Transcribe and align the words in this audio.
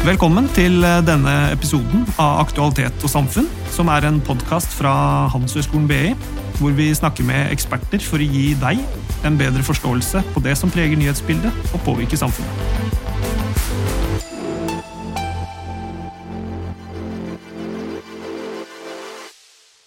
Velkommen 0.00 0.46
til 0.56 0.80
eh, 0.80 1.02
denne 1.04 1.32
episoden 1.52 2.06
av 2.16 2.38
Aktualitet 2.46 3.02
og 3.04 3.10
samfunn, 3.12 3.44
som 3.68 3.90
er 3.92 4.06
en 4.08 4.16
podkast 4.24 4.72
fra 4.72 4.92
Handelshøyskolen 5.28 5.84
BI, 5.90 6.14
hvor 6.56 6.72
vi 6.72 6.86
snakker 6.96 7.26
med 7.28 7.50
eksperter 7.52 8.00
for 8.00 8.16
å 8.16 8.24
gi 8.24 8.54
deg 8.56 8.80
en 9.28 9.36
bedre 9.36 9.60
forståelse 9.60 10.22
på 10.32 10.42
det 10.46 10.54
som 10.56 10.72
preger 10.72 10.96
nyhetsbildet 10.96 11.52
og 11.76 11.84
påvirker 11.84 12.16
samfunnet. 12.16 12.48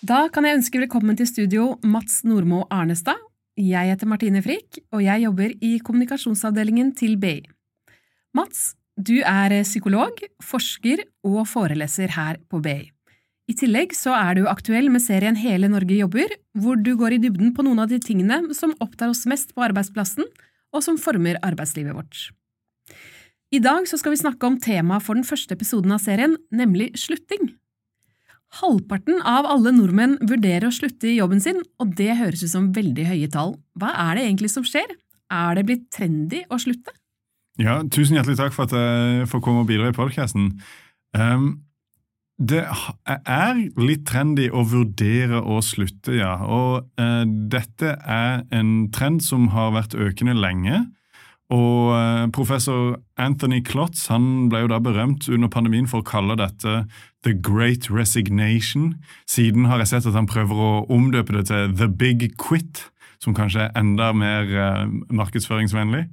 Da 0.05 0.27
kan 0.30 0.45
jeg 0.45 0.59
ønske 0.59 0.84
velkommen 0.84 1.18
til 1.18 1.32
studio 1.32 1.66
Mats 1.82 2.21
Nordmo 2.21 2.68
Arnestad. 2.70 3.18
Jeg 3.57 3.89
heter 3.89 4.14
Martine 4.14 4.45
Frikk, 4.45 4.77
og 4.93 5.02
jeg 5.07 5.25
jobber 5.25 5.57
i 5.57 5.73
kommunikasjonsavdelingen 5.82 6.93
til 7.02 7.18
BI. 7.18 7.39
Mats, 8.38 8.75
du 8.97 9.21
er 9.25 9.56
psykolog, 9.65 10.20
forsker 10.43 11.02
og 11.25 11.47
foreleser 11.50 12.14
her 12.14 12.38
på 12.50 12.61
BI. 12.61 12.92
I 13.50 13.56
tillegg 13.60 13.92
så 13.97 14.14
er 14.16 14.38
du 14.38 14.46
aktuell 14.47 14.88
med 14.93 15.04
serien 15.04 15.36
Hele 15.36 15.68
Norge 15.68 15.97
jobber, 15.97 16.32
hvor 16.56 16.78
du 16.79 16.93
går 16.96 17.18
i 17.18 17.24
dybden 17.25 17.52
på 17.56 17.66
noen 17.66 17.82
av 17.83 17.89
de 17.92 18.00
tingene 18.00 18.54
som 18.56 18.75
opptar 18.83 19.11
oss 19.11 19.25
mest 19.28 19.52
på 19.56 19.66
arbeidsplassen, 19.66 20.29
og 20.74 20.86
som 20.86 20.97
former 20.97 21.42
arbeidslivet 21.43 21.93
vårt. 21.97 22.29
I 23.54 23.60
dag 23.61 23.86
så 23.89 24.00
skal 24.00 24.16
vi 24.16 24.21
snakke 24.24 24.47
om 24.47 24.56
temaet 24.61 25.04
for 25.05 25.19
den 25.19 25.28
første 25.28 25.54
episoden 25.54 25.91
av 25.94 26.02
serien, 26.02 26.38
nemlig 26.55 26.94
slutting. 26.97 27.52
Halvparten 28.61 29.19
av 29.25 29.47
alle 29.50 29.74
nordmenn 29.75 30.19
vurderer 30.21 30.69
å 30.69 30.74
slutte 30.74 31.10
i 31.10 31.18
jobben 31.18 31.41
sin, 31.41 31.60
og 31.82 31.94
det 31.97 32.14
høres 32.22 32.45
ut 32.45 32.53
som 32.53 32.72
veldig 32.73 33.05
høye 33.09 33.30
tall. 33.33 33.58
Hva 33.78 33.91
er 34.08 34.17
det 34.17 34.28
egentlig 34.28 34.53
som 34.53 34.66
skjer? 34.66 34.94
Er 35.33 35.58
det 35.58 35.67
blitt 35.67 35.88
trendy 35.94 36.45
å 36.53 36.61
slutte? 36.61 36.94
Ja, 37.62 37.84
Tusen 37.86 38.17
hjertelig 38.17 38.39
takk 38.39 38.56
for 38.56 38.66
at 38.66 38.73
jeg 38.73 39.28
får 39.30 39.42
komme 39.45 39.61
og 39.61 39.70
bidra 39.70 39.92
i 39.92 39.94
podkasten. 39.94 40.55
Um, 41.14 41.61
det 42.41 42.64
er 42.66 43.59
litt 43.77 44.08
trendy 44.09 44.47
å 44.50 44.64
vurdere 44.66 45.38
å 45.38 45.59
slutte, 45.61 46.16
ja. 46.17 46.33
Og 46.42 46.88
uh, 46.97 47.22
dette 47.27 47.94
er 47.94 48.42
en 48.50 48.72
trend 48.94 49.22
som 49.22 49.52
har 49.53 49.75
vært 49.75 49.94
økende 49.94 50.33
lenge. 50.33 50.80
Og 51.53 51.92
uh, 51.94 52.25
professor 52.33 52.95
Anthony 53.22 53.59
Klotz 53.61 54.08
han 54.09 54.47
ble 54.49 54.64
jo 54.64 54.72
da 54.72 54.80
berømt 54.81 55.27
under 55.30 55.52
pandemien 55.53 55.86
for 55.92 56.02
å 56.02 56.08
kalle 56.08 56.39
dette 56.39 56.88
The 57.22 57.36
Great 57.38 57.92
Resignation. 57.94 58.95
Siden 59.30 59.70
har 59.70 59.83
jeg 59.83 59.92
sett 59.92 60.09
at 60.09 60.17
han 60.17 60.31
prøver 60.31 60.58
å 60.58 60.72
omdøpe 60.89 61.38
det 61.38 61.45
til 61.52 61.77
The 61.77 61.92
Big 61.92 62.31
Quit, 62.42 62.88
som 63.22 63.38
kanskje 63.38 63.67
er 63.67 63.77
enda 63.77 64.09
mer 64.17 64.49
markedsføringsvennlig. 65.14 66.08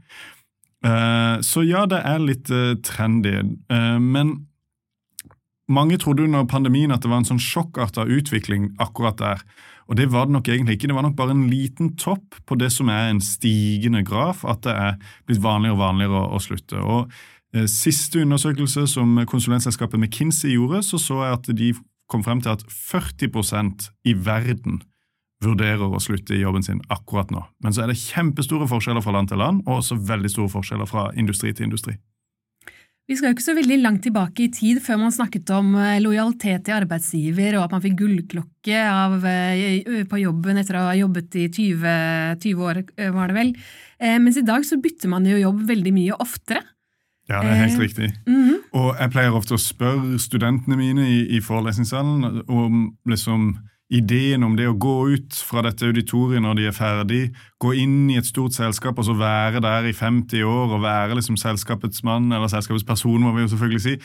Uh, 0.85 1.41
så 1.45 1.65
ja, 1.67 1.85
det 1.89 1.99
er 2.09 2.23
litt 2.23 2.49
uh, 2.53 2.77
trendy. 2.85 3.35
men 4.01 4.47
mange 5.71 5.99
trodde 6.03 6.25
under 6.25 6.49
pandemien 6.51 6.91
at 6.91 7.05
det 7.05 7.11
var 7.13 7.21
en 7.21 7.29
sånn 7.29 7.43
sjokkarta 7.43 8.09
utvikling 8.11 8.73
akkurat 8.83 9.21
der. 9.21 9.43
Og 9.87 9.99
det 9.99 10.09
var 10.11 10.27
det 10.27 10.35
nok 10.35 10.49
egentlig 10.49 10.79
ikke. 10.79 10.89
Det 10.91 10.97
var 10.97 11.07
nok 11.07 11.19
bare 11.19 11.35
en 11.37 11.45
liten 11.51 11.93
topp 11.99 12.41
på 12.47 12.59
det 12.59 12.73
som 12.75 12.91
er 12.91 13.11
en 13.11 13.21
stigende 13.23 14.03
graf, 14.07 14.43
at 14.43 14.65
det 14.67 14.75
er 14.75 14.97
blitt 15.29 15.43
vanligere 15.45 15.77
og 15.77 15.85
vanligere 15.85 16.25
å 16.27 16.43
slutte. 16.43 16.83
Og 16.83 17.13
Eh, 17.55 17.67
siste 17.67 18.23
undersøkelse 18.23 18.87
som 18.87 19.19
konsulentselskapet 19.27 19.99
McKinsey 19.99 20.55
gjorde, 20.55 20.85
så 20.87 20.99
så 20.99 21.23
jeg 21.25 21.33
at 21.33 21.51
de 21.59 21.73
kom 22.11 22.23
frem 22.23 22.41
til 22.43 22.55
at 22.55 22.63
40% 22.63 23.91
i 24.05 24.15
verden 24.15 24.83
vurderer 25.45 25.89
å 25.89 26.01
slutte 26.03 26.37
i 26.37 26.43
jobben 26.43 26.65
sin 26.65 26.83
akkurat 26.93 27.33
nå. 27.33 27.43
Men 27.65 27.75
så 27.75 27.85
er 27.85 27.93
det 27.93 28.01
kjempestore 28.01 28.69
forskjeller 28.71 29.05
fra 29.05 29.15
land 29.17 29.33
til 29.33 29.41
land, 29.41 29.65
og 29.67 29.81
også 29.81 29.99
veldig 30.11 30.31
store 30.33 30.53
forskjeller 30.53 30.89
fra 30.89 31.11
industri 31.19 31.53
til 31.55 31.71
industri. 31.71 31.97
Vi 33.11 33.17
skal 33.19 33.33
jo 33.33 33.35
ikke 33.35 33.43
så 33.49 33.57
veldig 33.57 33.79
langt 33.81 34.05
tilbake 34.07 34.45
i 34.45 34.51
tid 34.55 34.79
før 34.85 35.01
man 35.01 35.15
snakket 35.15 35.49
om 35.57 35.73
eh, 35.75 35.99
lojalitet 35.99 36.63
til 36.69 36.77
arbeidsgiver, 36.77 37.57
og 37.59 37.65
at 37.65 37.73
man 37.75 37.83
fikk 37.83 37.97
gullklokke 37.99 38.83
av, 38.87 39.17
eh, 39.27 40.05
på 40.07 40.21
jobben 40.21 40.61
etter 40.61 40.79
å 40.79 40.85
ha 40.93 40.99
jobbet 40.99 41.41
i 41.41 41.49
20, 41.51 42.37
20 42.45 42.69
år, 42.69 42.85
var 43.17 43.33
det 43.33 43.39
vel. 43.41 43.57
Mens 44.23 44.39
i 44.41 44.45
dag 44.47 44.63
så 44.65 44.79
bytter 44.81 45.11
man 45.13 45.27
jo 45.29 45.37
jobb 45.37 45.65
veldig 45.69 45.91
mye 45.93 46.21
oftere. 46.23 46.63
Ja, 47.31 47.43
det 47.45 47.51
er 47.51 47.61
helt 47.63 47.79
eh, 47.79 47.79
riktig. 47.79 48.13
Mm 48.27 48.49
-hmm. 48.49 48.59
Og 48.73 48.97
jeg 49.01 49.11
pleier 49.11 49.35
ofte 49.35 49.55
å 49.55 49.59
spørre 49.59 50.19
studentene 50.19 50.77
mine 50.77 51.09
i, 51.09 51.37
i 51.37 51.41
forelesningssalen 51.41 52.43
om 52.49 52.97
liksom 53.07 53.59
ideen 53.91 54.45
om 54.47 54.55
det 54.59 54.69
å 54.71 54.77
gå 54.79 54.97
ut 55.17 55.39
fra 55.47 55.65
dette 55.67 55.89
auditoriet 55.89 56.43
når 56.45 56.59
de 56.59 56.67
er 56.71 56.75
ferdig, 56.77 57.23
gå 57.63 57.73
inn 57.83 58.11
i 58.13 58.19
et 58.21 58.29
stort 58.29 58.55
selskap 58.55 58.99
og 59.01 59.09
så 59.09 59.17
være 59.19 59.63
der 59.65 59.89
i 59.91 59.95
50 59.97 60.47
år 60.47 60.77
og 60.77 60.85
være 60.85 61.19
liksom 61.19 61.39
selskapets 61.41 62.05
mann, 62.07 62.31
eller 62.31 62.51
selskapets 62.53 62.87
person, 62.87 63.19
må 63.23 63.35
vi 63.35 63.45
jo 63.45 63.53
selvfølgelig 63.55 63.83
si, 63.87 63.97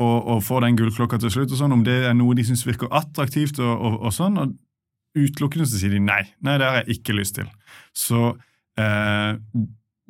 og, 0.00 0.16
og 0.34 0.44
få 0.44 0.60
den 0.64 0.76
gullklokka 0.76 1.20
til 1.20 1.32
slutt, 1.32 1.54
og 1.54 1.62
sånn, 1.62 1.76
om 1.76 1.84
det 1.86 2.02
er 2.10 2.16
noe 2.16 2.36
de 2.36 2.44
syns 2.48 2.66
virker 2.68 2.92
attraktivt 2.92 3.62
og, 3.64 3.72
og, 3.72 3.98
og 4.08 4.16
sånn. 4.16 4.38
og 4.40 4.58
Utelukkende 5.18 5.66
så 5.66 5.80
sier 5.80 5.96
de 5.96 6.04
nei. 6.04 6.22
Nei, 6.46 6.54
det 6.60 6.68
har 6.68 6.82
jeg 6.82 7.00
ikke 7.00 7.16
lyst 7.16 7.34
til. 7.40 7.48
Så 7.96 8.28
eh, 8.78 9.32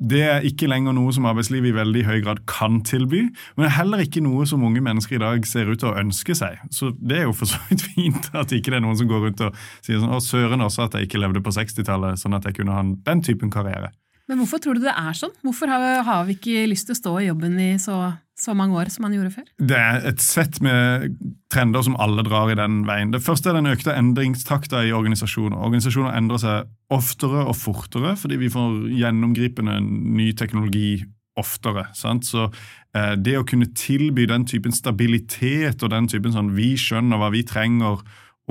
det 0.01 0.21
er 0.25 0.45
ikke 0.47 0.69
lenger 0.69 0.95
noe 0.97 1.13
som 1.13 1.27
arbeidslivet 1.29 1.69
i 1.69 1.75
veldig 1.77 2.03
høy 2.07 2.17
grad 2.25 2.41
kan 2.49 2.79
tilby, 2.87 3.27
men 3.53 3.63
det 3.63 3.69
er 3.69 3.77
heller 3.77 4.01
ikke 4.01 4.23
noe 4.25 4.47
som 4.49 4.63
unge 4.65 4.81
mennesker 4.81 5.19
i 5.19 5.21
dag 5.21 5.45
ser 5.45 5.69
ut 5.69 5.81
til 5.83 5.91
å 5.91 5.97
ønske 6.01 6.35
seg. 6.37 6.57
Så 6.73 6.89
det 6.97 7.19
er 7.19 7.27
jo 7.27 7.35
for 7.37 7.51
så 7.51 7.61
vidt 7.69 7.85
fint 7.93 8.31
at 8.33 8.53
ikke 8.55 8.73
det 8.73 8.81
er 8.81 8.85
noen 8.87 8.97
som 8.97 9.09
går 9.11 9.27
rundt 9.27 9.45
og 9.45 9.57
sier 9.85 10.01
sånn 10.01 10.11
'Å, 10.11 10.21
søren 10.25 10.65
også 10.65 10.87
at 10.87 10.97
jeg 10.97 11.09
ikke 11.09 11.21
levde 11.21 11.43
på 11.45 11.53
60-tallet, 11.53 12.21
sånn 12.21 12.37
at 12.37 12.49
jeg 12.49 12.57
kunne 12.57 12.77
ha 12.77 12.81
den 12.81 13.21
typen 13.21 13.53
karriere'. 13.53 13.93
Men 14.29 14.39
hvorfor 14.39 14.61
tror 14.63 14.77
du 14.77 14.85
det 14.85 14.93
er 14.95 15.15
sånn? 15.17 15.33
Hvorfor 15.43 15.67
har, 15.67 16.25
vi 16.25 16.37
ikke 16.37 16.67
lyst 16.71 16.87
til 16.87 16.95
å 16.95 17.01
stå 17.01 17.13
i 17.19 17.27
jobben 17.27 17.57
i 17.59 17.71
så 17.81 17.97
så 18.41 18.55
mange 18.57 18.77
år 18.79 18.89
som 18.93 19.05
man 19.05 19.13
gjorde 19.15 19.33
før? 19.35 19.45
Det 19.61 19.77
er 19.77 20.07
et 20.09 20.23
sett 20.23 20.59
med 20.65 21.11
trender 21.53 21.85
som 21.85 21.97
alle 22.01 22.25
drar 22.25 22.49
i 22.51 22.57
den 22.57 22.81
veien. 22.87 23.13
Det 23.13 23.21
første 23.23 23.51
er 23.51 23.59
den 23.59 23.69
økte 23.69 23.93
endringstakta 23.93 24.83
i 24.87 24.93
organisasjoner. 24.97 25.59
Organisasjoner 25.61 26.17
endrer 26.17 26.41
seg 26.41 26.71
oftere 26.91 27.45
og 27.45 27.55
fortere 27.59 28.15
fordi 28.19 28.39
vi 28.41 28.51
får 28.51 28.81
gjennomgripende 28.97 29.77
ny 29.81 30.31
teknologi 30.37 31.03
oftere. 31.39 31.87
Sant? 31.97 32.27
Så 32.27 32.47
eh, 32.47 33.13
det 33.15 33.37
å 33.39 33.45
kunne 33.47 33.71
tilby 33.77 34.27
den 34.29 34.47
typen 34.49 34.75
stabilitet 34.75 35.83
og 35.83 35.93
den 35.93 36.09
typen 36.11 36.35
sånn 36.35 36.51
vi 36.57 36.73
skjønner 36.79 37.21
hva 37.21 37.31
vi 37.33 37.45
trenger 37.47 38.01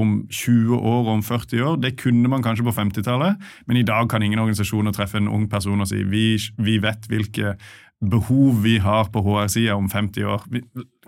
om 0.01 0.21
20 0.31 0.79
år 0.79 1.03
og 1.03 1.13
om 1.19 1.23
40 1.25 1.67
år. 1.67 1.79
Det 1.83 1.97
kunne 2.01 2.31
man 2.31 2.45
kanskje 2.45 2.65
på 2.67 2.75
50-tallet, 2.77 3.41
men 3.69 3.81
i 3.81 3.87
dag 3.87 4.09
kan 4.11 4.23
ingen 4.25 4.41
organisasjoner 4.41 4.95
treffe 4.97 5.21
en 5.21 5.29
ung 5.29 5.49
person 5.51 5.83
og 5.83 5.91
si 5.91 6.03
vi, 6.09 6.35
vi 6.63 6.79
vet 6.83 7.09
hvilke 7.11 7.57
behov 8.01 8.63
vi 8.65 8.79
har 8.81 9.11
på 9.13 9.21
HR-sida 9.21 9.75
om 9.77 9.89
50 9.91 10.25
år. 10.25 10.45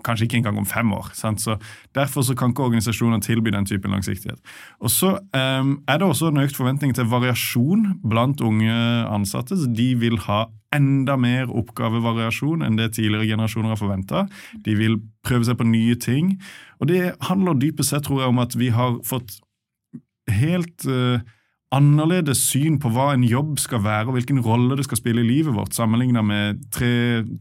Kanskje 0.05 0.27
ikke 0.27 0.37
engang 0.37 0.59
om 0.61 0.65
fem 0.65 0.91
år. 0.93 1.09
Sant? 1.17 1.41
Så 1.41 1.57
Derfor 1.95 2.21
så 2.21 2.35
kan 2.35 2.51
ikke 2.53 2.63
organisasjoner 2.63 3.19
tilby 3.19 3.49
den 3.49 3.65
typen 3.65 3.91
langsiktighet. 3.91 4.39
Og 4.79 4.91
Så 4.91 5.17
um, 5.33 5.83
er 5.87 5.97
det 5.97 6.07
også 6.07 6.27
en 6.27 6.37
økt 6.37 6.55
forventning 6.55 6.93
til 6.95 7.09
variasjon 7.09 7.99
blant 8.09 8.41
unge 8.41 8.73
ansatte. 9.09 9.57
så 9.57 9.73
De 9.73 9.95
vil 9.95 10.19
ha 10.19 10.45
enda 10.73 11.15
mer 11.17 11.49
oppgavevariasjon 11.49 12.61
enn 12.65 12.77
det 12.77 12.93
tidligere 12.93 13.27
generasjoner 13.27 13.69
har 13.69 13.81
forventa. 13.81 14.27
De 14.65 14.75
vil 14.75 15.01
prøve 15.25 15.45
seg 15.45 15.57
på 15.57 15.69
nye 15.69 15.95
ting. 15.95 16.37
Og 16.79 16.87
det 16.87 17.15
handler 17.21 17.53
dypest 17.53 17.89
sett 17.89 18.05
tror 18.05 18.21
jeg, 18.21 18.29
om 18.29 18.39
at 18.39 18.57
vi 18.57 18.69
har 18.69 18.99
fått 19.05 19.39
helt 20.29 20.85
uh, 20.85 21.19
annerledes 21.73 22.41
syn 22.51 22.77
på 22.81 22.91
hva 22.93 23.09
en 23.13 23.23
jobb 23.25 23.57
skal 23.61 23.81
være, 23.83 24.07
og 24.07 24.17
hvilken 24.17 24.41
rolle 24.45 24.77
det 24.77 24.85
skal 24.87 24.99
spille 24.99 25.23
i 25.23 25.27
livet 25.27 25.55
vårt, 25.55 25.73
sammenlignet 25.75 26.25
med 26.25 26.61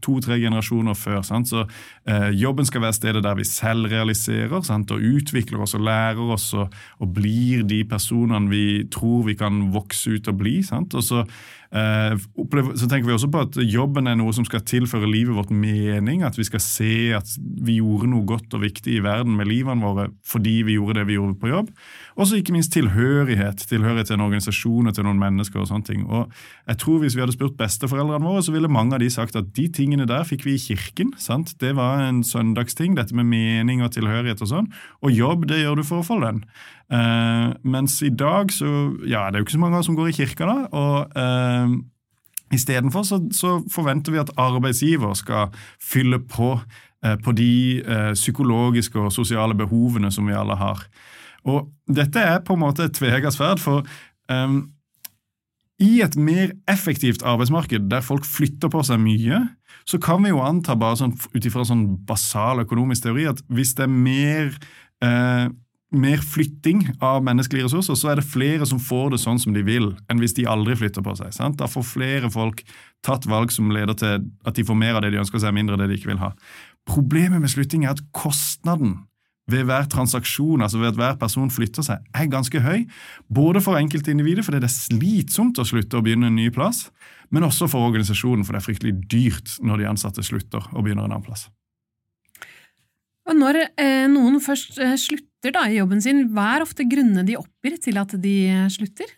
to-tre 0.04 0.38
generasjoner 0.40 0.96
før. 0.98 1.20
Sant? 1.26 1.50
Så 1.52 1.64
eh, 2.08 2.30
Jobben 2.40 2.68
skal 2.68 2.84
være 2.86 2.96
stedet 2.96 3.24
der 3.24 3.36
vi 3.38 3.46
selv 3.48 3.90
realiserer 3.92 4.64
sant? 4.66 4.90
og 4.92 5.04
utvikler 5.04 5.62
oss 5.62 5.76
og 5.76 5.84
lærer 5.86 6.34
oss 6.34 6.52
og, 6.58 6.72
og 7.00 7.14
blir 7.14 7.66
de 7.68 7.82
personene 7.88 8.50
vi 8.50 8.64
tror 8.92 9.26
vi 9.28 9.36
kan 9.38 9.68
vokse 9.74 10.16
ut 10.16 10.32
og 10.32 10.40
bli. 10.40 10.60
Sant? 10.66 10.96
Og 10.96 11.04
så 11.06 11.26
så 11.72 12.86
tenker 12.88 13.06
vi 13.06 13.14
også 13.14 13.30
på 13.32 13.42
at 13.46 13.56
jobben 13.64 14.10
er 14.10 14.18
noe 14.20 14.32
som 14.36 14.44
skal 14.44 14.60
tilføre 14.68 15.08
livet 15.08 15.32
vårt 15.32 15.52
mening. 15.56 16.20
At 16.26 16.36
vi 16.36 16.44
skal 16.44 16.60
se 16.60 17.12
at 17.16 17.30
vi 17.40 17.78
gjorde 17.78 18.10
noe 18.12 18.26
godt 18.28 18.52
og 18.52 18.64
viktig 18.66 18.98
i 18.98 19.04
verden 19.04 19.38
med 19.38 19.48
livene 19.48 19.80
våre 19.80 20.10
fordi 20.28 20.58
vi 20.68 20.76
gjorde 20.76 21.00
det 21.00 21.06
vi 21.08 21.16
gjorde 21.16 21.38
på 21.40 21.48
jobb. 21.48 21.70
Og 22.18 22.28
så 22.28 22.36
ikke 22.36 22.52
minst 22.52 22.74
tilhørighet. 22.76 23.64
Tilhørighet 23.70 24.10
til 24.10 24.18
en 24.18 24.26
organisasjon 24.26 24.90
og 24.90 24.96
til 24.98 25.08
noen 25.08 25.22
mennesker. 25.22 25.62
og 25.62 25.70
sånne 25.70 25.88
ting. 25.88 26.04
Og 26.06 26.28
jeg 26.68 26.78
tror 26.78 26.98
Hvis 27.02 27.16
vi 27.16 27.20
hadde 27.20 27.32
spurt 27.32 27.56
besteforeldrene 27.56 28.24
våre, 28.24 28.42
så 28.42 28.52
ville 28.52 28.68
mange 28.68 28.94
av 28.94 29.00
de 29.00 29.08
sagt 29.10 29.36
at 29.36 29.54
de 29.56 29.68
tingene 29.68 30.06
der 30.06 30.24
fikk 30.24 30.44
vi 30.44 30.54
i 30.54 30.58
kirken. 30.58 31.14
sant? 31.16 31.54
Det 31.58 31.74
var 31.76 32.04
en 32.04 32.22
søndagsting, 32.22 32.96
dette 32.96 33.14
med 33.14 33.24
mening 33.24 33.82
og 33.82 33.92
tilhørighet 33.92 34.42
og 34.42 34.48
sånn. 34.48 34.68
Og 35.02 35.10
jobb, 35.10 35.48
det 35.48 35.64
gjør 35.64 35.76
du 35.76 35.82
for 35.82 36.02
å 36.02 36.06
få 36.06 36.20
lønn. 36.20 36.44
Uh, 36.92 37.54
mens 37.64 38.02
i 38.04 38.10
dag 38.10 38.50
så 38.52 38.68
Ja, 39.08 39.30
det 39.30 39.38
er 39.38 39.40
jo 39.40 39.46
ikke 39.46 39.54
så 39.54 39.62
mange 39.62 39.78
som 39.84 39.96
går 39.96 40.10
i 40.10 40.16
kirka, 40.18 40.44
da. 40.44 40.66
og 40.76 41.14
uh, 41.16 41.61
Istedenfor 42.52 43.06
så, 43.08 43.18
så 43.32 43.58
forventer 43.72 44.12
vi 44.12 44.20
at 44.20 44.32
arbeidsgiver 44.36 45.14
skal 45.16 45.54
fylle 45.80 46.18
på 46.20 46.54
uh, 46.58 47.16
på 47.24 47.32
de 47.32 47.82
uh, 47.86 48.12
psykologiske 48.12 49.00
og 49.00 49.12
sosiale 49.14 49.56
behovene 49.56 50.12
som 50.12 50.28
vi 50.28 50.36
alle 50.36 50.58
har. 50.60 50.84
Og 51.48 51.72
dette 51.90 52.20
er 52.20 52.42
på 52.44 52.54
en 52.54 52.62
måte 52.62 52.86
et 52.86 52.94
tvega 52.94 53.32
sverd, 53.34 53.62
for 53.62 53.86
um, 54.30 54.60
I 55.82 56.02
et 56.04 56.14
mer 56.14 56.52
effektivt 56.70 57.24
arbeidsmarked 57.26 57.88
der 57.90 58.04
folk 58.06 58.26
flytter 58.28 58.70
på 58.70 58.84
seg 58.86 59.00
mye, 59.02 59.40
så 59.88 59.98
kan 59.98 60.22
vi 60.22 60.30
jo 60.30 60.42
anta 60.44 60.76
bare 60.78 61.00
sånn, 61.00 61.16
ut 61.34 61.46
ifra 61.48 61.64
sånn 61.66 61.86
basal 62.06 62.62
økonomisk 62.62 63.08
teori 63.08 63.26
at 63.32 63.42
hvis 63.50 63.74
det 63.78 63.88
er 63.88 63.90
mer, 63.90 64.52
eh, 65.02 65.48
mer 65.92 66.22
flytting 66.24 66.84
av 67.04 67.22
menneskelige 67.24 67.68
ressurser, 67.68 67.96
så 67.98 68.12
er 68.12 68.20
det 68.20 68.28
flere 68.28 68.66
som 68.68 68.80
får 68.82 69.14
det 69.14 69.20
sånn 69.22 69.40
som 69.42 69.54
de 69.56 69.62
vil, 69.66 69.92
enn 70.10 70.22
hvis 70.22 70.36
de 70.38 70.48
aldri 70.48 70.76
flytter 70.80 71.04
på 71.04 71.14
seg. 71.18 71.32
Sant? 71.36 71.58
Da 71.60 71.68
får 71.70 71.86
flere 71.88 72.32
folk 72.32 72.64
tatt 73.04 73.28
valg 73.30 73.52
som 73.52 73.72
leder 73.74 73.96
til 73.98 74.26
at 74.48 74.58
de 74.58 74.66
får 74.66 74.78
mer 74.78 74.98
av 74.98 75.04
det 75.04 75.12
de 75.14 75.22
ønsker 75.22 75.42
seg, 75.42 75.54
mindre 75.54 75.76
av 75.76 75.82
det 75.82 75.90
de 75.92 76.00
ikke 76.00 76.12
vil 76.14 76.22
ha. 76.22 76.32
Problemet 76.88 77.42
med 77.42 77.52
slutting 77.52 77.86
er 77.86 77.94
at 77.94 78.04
kostnaden 78.16 79.02
ved 79.50 79.66
hver 79.66 79.88
transaksjon, 79.90 80.62
altså 80.62 80.78
ved 80.78 80.92
at 80.92 81.00
hver 81.00 81.16
person 81.20 81.50
flytter 81.50 81.84
seg, 81.86 82.04
er 82.14 82.30
ganske 82.30 82.62
høy. 82.62 82.84
Både 83.26 83.60
for 83.64 83.78
enkeltindividet, 83.78 84.44
fordi 84.46 84.62
det 84.62 84.70
er 84.70 84.76
slitsomt 84.76 85.58
å 85.58 85.66
slutte 85.66 85.98
å 85.98 86.04
begynne 86.04 86.30
en 86.30 86.38
ny 86.38 86.46
plass, 86.54 86.86
men 87.34 87.46
også 87.48 87.68
for 87.70 87.88
organisasjonen, 87.88 88.46
for 88.46 88.54
det 88.54 88.62
er 88.62 88.68
fryktelig 88.68 88.94
dyrt 89.10 89.58
når 89.64 89.82
de 89.82 89.90
ansatte 89.90 90.24
slutter 90.24 90.62
og 90.72 90.86
begynner 90.86 91.08
en 91.08 91.16
annen 91.16 91.26
plass. 91.26 91.48
Og 93.28 93.38
når 93.38 93.60
eh, 93.78 94.06
noen 94.10 94.40
først 94.42 94.78
eh, 94.82 94.96
slutter 94.98 95.31
da, 95.50 95.66
i 95.66 95.80
jobben 95.80 96.02
sin, 96.04 96.28
hva 96.30 96.52
er 96.54 96.62
ofte 96.62 96.86
grunnene 96.86 97.26
de 97.26 97.34
oppgir 97.40 97.80
til 97.82 97.98
at 97.98 98.14
de 98.22 98.36
slutter? 98.70 99.10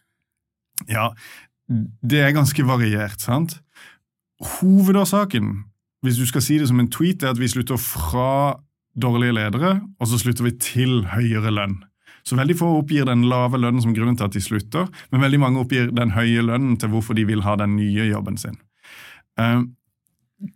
Ja, 0.88 1.10
det 1.68 2.22
er 2.24 2.32
ganske 2.36 2.64
variert, 2.66 3.20
sant? 3.20 3.58
Hovedårsaken, 4.40 5.52
hvis 6.04 6.18
du 6.20 6.24
skal 6.28 6.44
si 6.44 6.58
det 6.60 6.68
som 6.70 6.80
en 6.80 6.90
tweet, 6.92 7.22
er 7.22 7.34
at 7.34 7.40
vi 7.40 7.48
slutter 7.48 7.76
fra 7.80 8.56
dårlige 8.96 9.36
ledere, 9.36 9.78
og 10.00 10.08
så 10.08 10.18
slutter 10.20 10.48
vi 10.48 10.56
til 10.60 11.02
høyere 11.12 11.52
lønn. 11.52 11.78
Så 12.24 12.38
veldig 12.38 12.56
få 12.56 12.70
oppgir 12.78 13.04
den 13.08 13.26
lave 13.28 13.58
lønnen 13.60 13.82
som 13.84 13.92
grunnen 13.96 14.16
til 14.16 14.28
at 14.28 14.36
de 14.36 14.40
slutter, 14.40 14.88
men 15.12 15.24
veldig 15.24 15.40
mange 15.42 15.60
oppgir 15.60 15.90
den 15.92 16.14
høye 16.16 16.44
lønnen 16.44 16.78
til 16.80 16.92
hvorfor 16.92 17.16
de 17.18 17.26
vil 17.28 17.44
ha 17.44 17.56
den 17.60 17.76
nye 17.76 18.08
jobben 18.08 18.38
sin. 18.40 18.56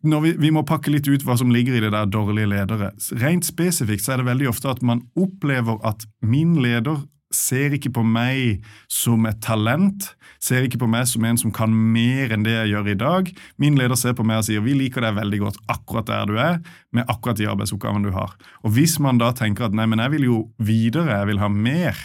Vi, 0.03 0.33
vi, 0.39 0.51
må 0.55 0.65
pakke 0.69 0.93
litt 0.93 1.09
ut 1.09 1.25
hva 1.27 1.37
som 1.41 1.53
ligger 1.53 1.79
i 1.79 1.85
det 1.85 1.93
der 1.95 2.09
dårlige 2.11 2.51
ledere. 2.51 2.91
Rent 3.21 3.49
spesifikt 3.49 4.05
så 4.05 4.15
er 4.15 4.23
det 4.23 4.31
veldig 4.31 4.51
ofte 4.51 4.73
at 4.73 4.83
man 4.85 5.07
opplever 5.19 5.81
at 5.87 6.05
min 6.21 6.59
leder 6.63 7.01
ser 7.35 7.75
ikke 7.77 7.93
på 7.93 8.03
meg 8.09 8.65
som 8.93 9.27
et 9.29 9.41
talent, 9.45 10.13
ser 10.41 10.65
ikke 10.65 10.81
på 10.81 10.89
meg 10.89 11.05
som 11.11 11.25
en 11.29 11.41
som 11.41 11.53
kan 11.55 11.73
mer 11.73 12.33
enn 12.33 12.45
det 12.47 12.55
jeg 12.55 12.73
gjør 12.73 12.89
i 12.93 12.99
dag. 13.01 13.33
Min 13.61 13.77
leder 13.81 13.99
ser 14.01 14.17
på 14.17 14.25
meg 14.27 14.41
og 14.41 14.47
sier 14.49 14.65
vi 14.65 14.77
liker 14.79 15.05
deg 15.05 15.19
veldig 15.19 15.43
godt 15.43 15.59
akkurat 15.69 16.09
der 16.09 16.31
du 16.31 16.39
er, 16.41 16.61
med 16.95 17.09
akkurat 17.11 17.41
de 17.41 17.49
arbeidsoppgavene 17.51 18.09
du 18.09 18.17
har. 18.17 18.33
Og 18.65 18.73
Hvis 18.77 18.97
man 19.03 19.21
da 19.21 19.33
tenker 19.37 19.69
at 19.69 19.77
nei, 19.77 19.89
men 19.91 20.01
jeg 20.01 20.17
vil 20.17 20.29
jo 20.29 20.39
videre, 20.57 21.21
jeg 21.21 21.33
vil 21.33 21.43
ha 21.43 21.51
mer, 21.53 22.01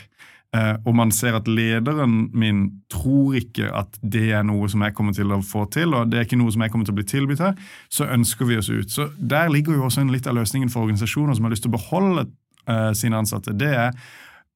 og 0.53 0.93
man 0.93 1.09
ser 1.09 1.33
at 1.33 1.47
lederen 1.49 2.27
min 2.37 2.59
tror 2.93 3.33
ikke 3.39 3.71
at 3.73 3.95
det 4.05 4.27
er 4.37 4.43
noe 4.45 4.67
som 4.69 4.83
jeg 4.85 4.93
kommer 4.93 5.15
til 5.17 5.31
å 5.33 5.39
få 5.41 5.63
til, 5.73 5.95
og 5.97 6.11
det 6.11 6.19
er 6.19 6.27
ikke 6.27 6.37
noe 6.37 6.53
som 6.53 6.61
jeg 6.61 6.73
kommer 6.73 6.85
til 6.85 6.93
å 6.93 6.99
bli 6.99 7.07
tilbudt 7.09 7.41
her, 7.41 7.55
så 7.89 8.05
ønsker 8.13 8.45
vi 8.49 8.59
oss 8.59 8.69
ut. 8.69 8.91
Så 8.93 9.07
Der 9.17 9.49
ligger 9.49 9.73
jo 9.73 9.87
også 9.87 10.03
en 10.03 10.13
litt 10.13 10.29
av 10.29 10.37
løsningen 10.37 10.69
for 10.69 10.85
organisasjoner 10.85 11.33
som 11.33 11.47
har 11.47 11.55
lyst 11.55 11.65
til 11.65 11.73
å 11.73 11.77
beholde 11.79 12.27
uh, 12.69 12.91
sine 12.93 13.17
ansatte. 13.17 13.55
Det 13.57 13.71
er 13.73 13.97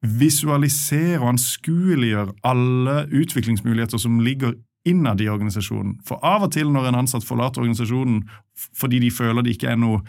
visualisere 0.05 1.17
og 1.23 1.31
anskueliggjøre 1.33 2.37
alle 2.45 2.99
utviklingsmuligheter 3.17 3.97
som 3.97 4.21
ligger 4.21 4.53
innad 4.87 5.21
i 5.21 5.29
organisasjonen. 5.29 5.97
For 6.07 6.21
av 6.25 6.45
og 6.47 6.53
til 6.55 6.69
når 6.71 6.91
en 6.91 7.01
ansatt 7.01 7.25
forlater 7.27 7.63
organisasjonen 7.63 8.21
fordi 8.77 9.01
de 9.03 9.11
føler 9.11 9.43
det 9.43 9.57
ikke 9.57 9.73
er 9.73 9.81
noe 9.81 10.03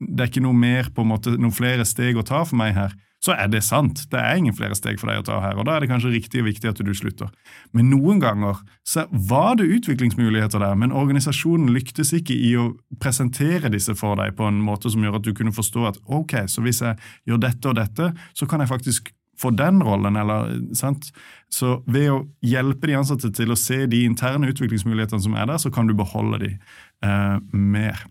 det 0.00 0.24
er 0.24 0.30
ikke 0.30 0.44
noe 0.44 0.56
mer 0.56 0.88
på 0.96 1.04
en 1.04 1.10
måte, 1.10 1.34
noen 1.36 1.52
flere 1.52 1.84
steg 1.84 2.16
å 2.16 2.24
ta 2.24 2.38
for 2.48 2.56
meg 2.56 2.72
her, 2.72 2.94
så 3.20 3.34
er 3.36 3.50
det 3.52 3.60
sant. 3.66 4.06
Det 4.10 4.16
er 4.16 4.38
ingen 4.40 4.56
flere 4.56 4.76
steg 4.76 4.96
for 5.00 5.10
deg 5.10 5.20
å 5.20 5.26
ta 5.28 5.38
her, 5.44 5.58
og 5.60 5.66
da 5.68 5.76
er 5.76 5.84
det 5.84 5.90
kanskje 5.90 6.12
riktig 6.14 6.40
og 6.40 6.48
viktig 6.48 6.70
at 6.70 6.80
du 6.80 6.92
slutter. 6.96 7.28
Men 7.76 7.90
noen 7.92 8.20
ganger 8.22 8.62
så 8.86 9.04
var 9.12 9.58
det 9.60 9.68
utviklingsmuligheter 9.76 10.62
der, 10.62 10.76
men 10.80 10.94
organisasjonen 10.96 11.72
lyktes 11.74 12.14
ikke 12.16 12.34
i 12.34 12.54
å 12.56 12.70
presentere 13.02 13.72
disse 13.72 13.94
for 13.98 14.16
deg 14.20 14.38
på 14.38 14.48
en 14.48 14.62
måte 14.64 14.92
som 14.92 15.04
gjør 15.04 15.20
at 15.20 15.28
du 15.28 15.34
kunne 15.36 15.54
forstå 15.54 15.86
at 15.92 16.00
ok, 16.08 16.36
så 16.48 16.64
hvis 16.64 16.80
jeg 16.86 16.96
gjør 17.28 17.42
dette 17.44 17.72
og 17.72 17.80
dette, 17.80 18.12
så 18.32 18.48
kan 18.48 18.64
jeg 18.64 18.72
faktisk 18.72 19.12
få 19.40 19.50
den 19.56 19.82
rollen. 19.84 20.16
Eller, 20.20 20.54
sant? 20.76 21.10
Så 21.52 21.80
ved 21.90 22.08
å 22.12 22.22
hjelpe 22.44 22.88
de 22.88 22.96
ansatte 22.98 23.32
til 23.36 23.52
å 23.52 23.58
se 23.58 23.82
de 23.90 24.04
interne 24.08 24.50
utviklingsmulighetene 24.52 25.24
som 25.24 25.36
er 25.36 25.48
der, 25.50 25.60
så 25.60 25.72
kan 25.74 25.88
du 25.88 25.96
beholde 25.98 26.40
de 26.44 26.50
eh, 26.56 27.36
mer. 27.52 28.04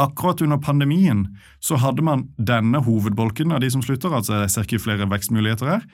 Akkurat 0.00 0.42
under 0.44 0.60
pandemien 0.62 1.26
så 1.62 1.78
hadde 1.82 2.04
man 2.06 2.28
denne 2.38 2.82
hovedbolken 2.84 3.54
av 3.54 3.62
de 3.64 3.70
som 3.72 3.82
slutter, 3.84 4.14
altså 4.14 4.42
jeg 4.42 4.52
ser 4.54 4.68
ikke 4.68 4.84
flere 4.86 5.08
vekstmuligheter 5.10 5.76
her. 5.76 5.88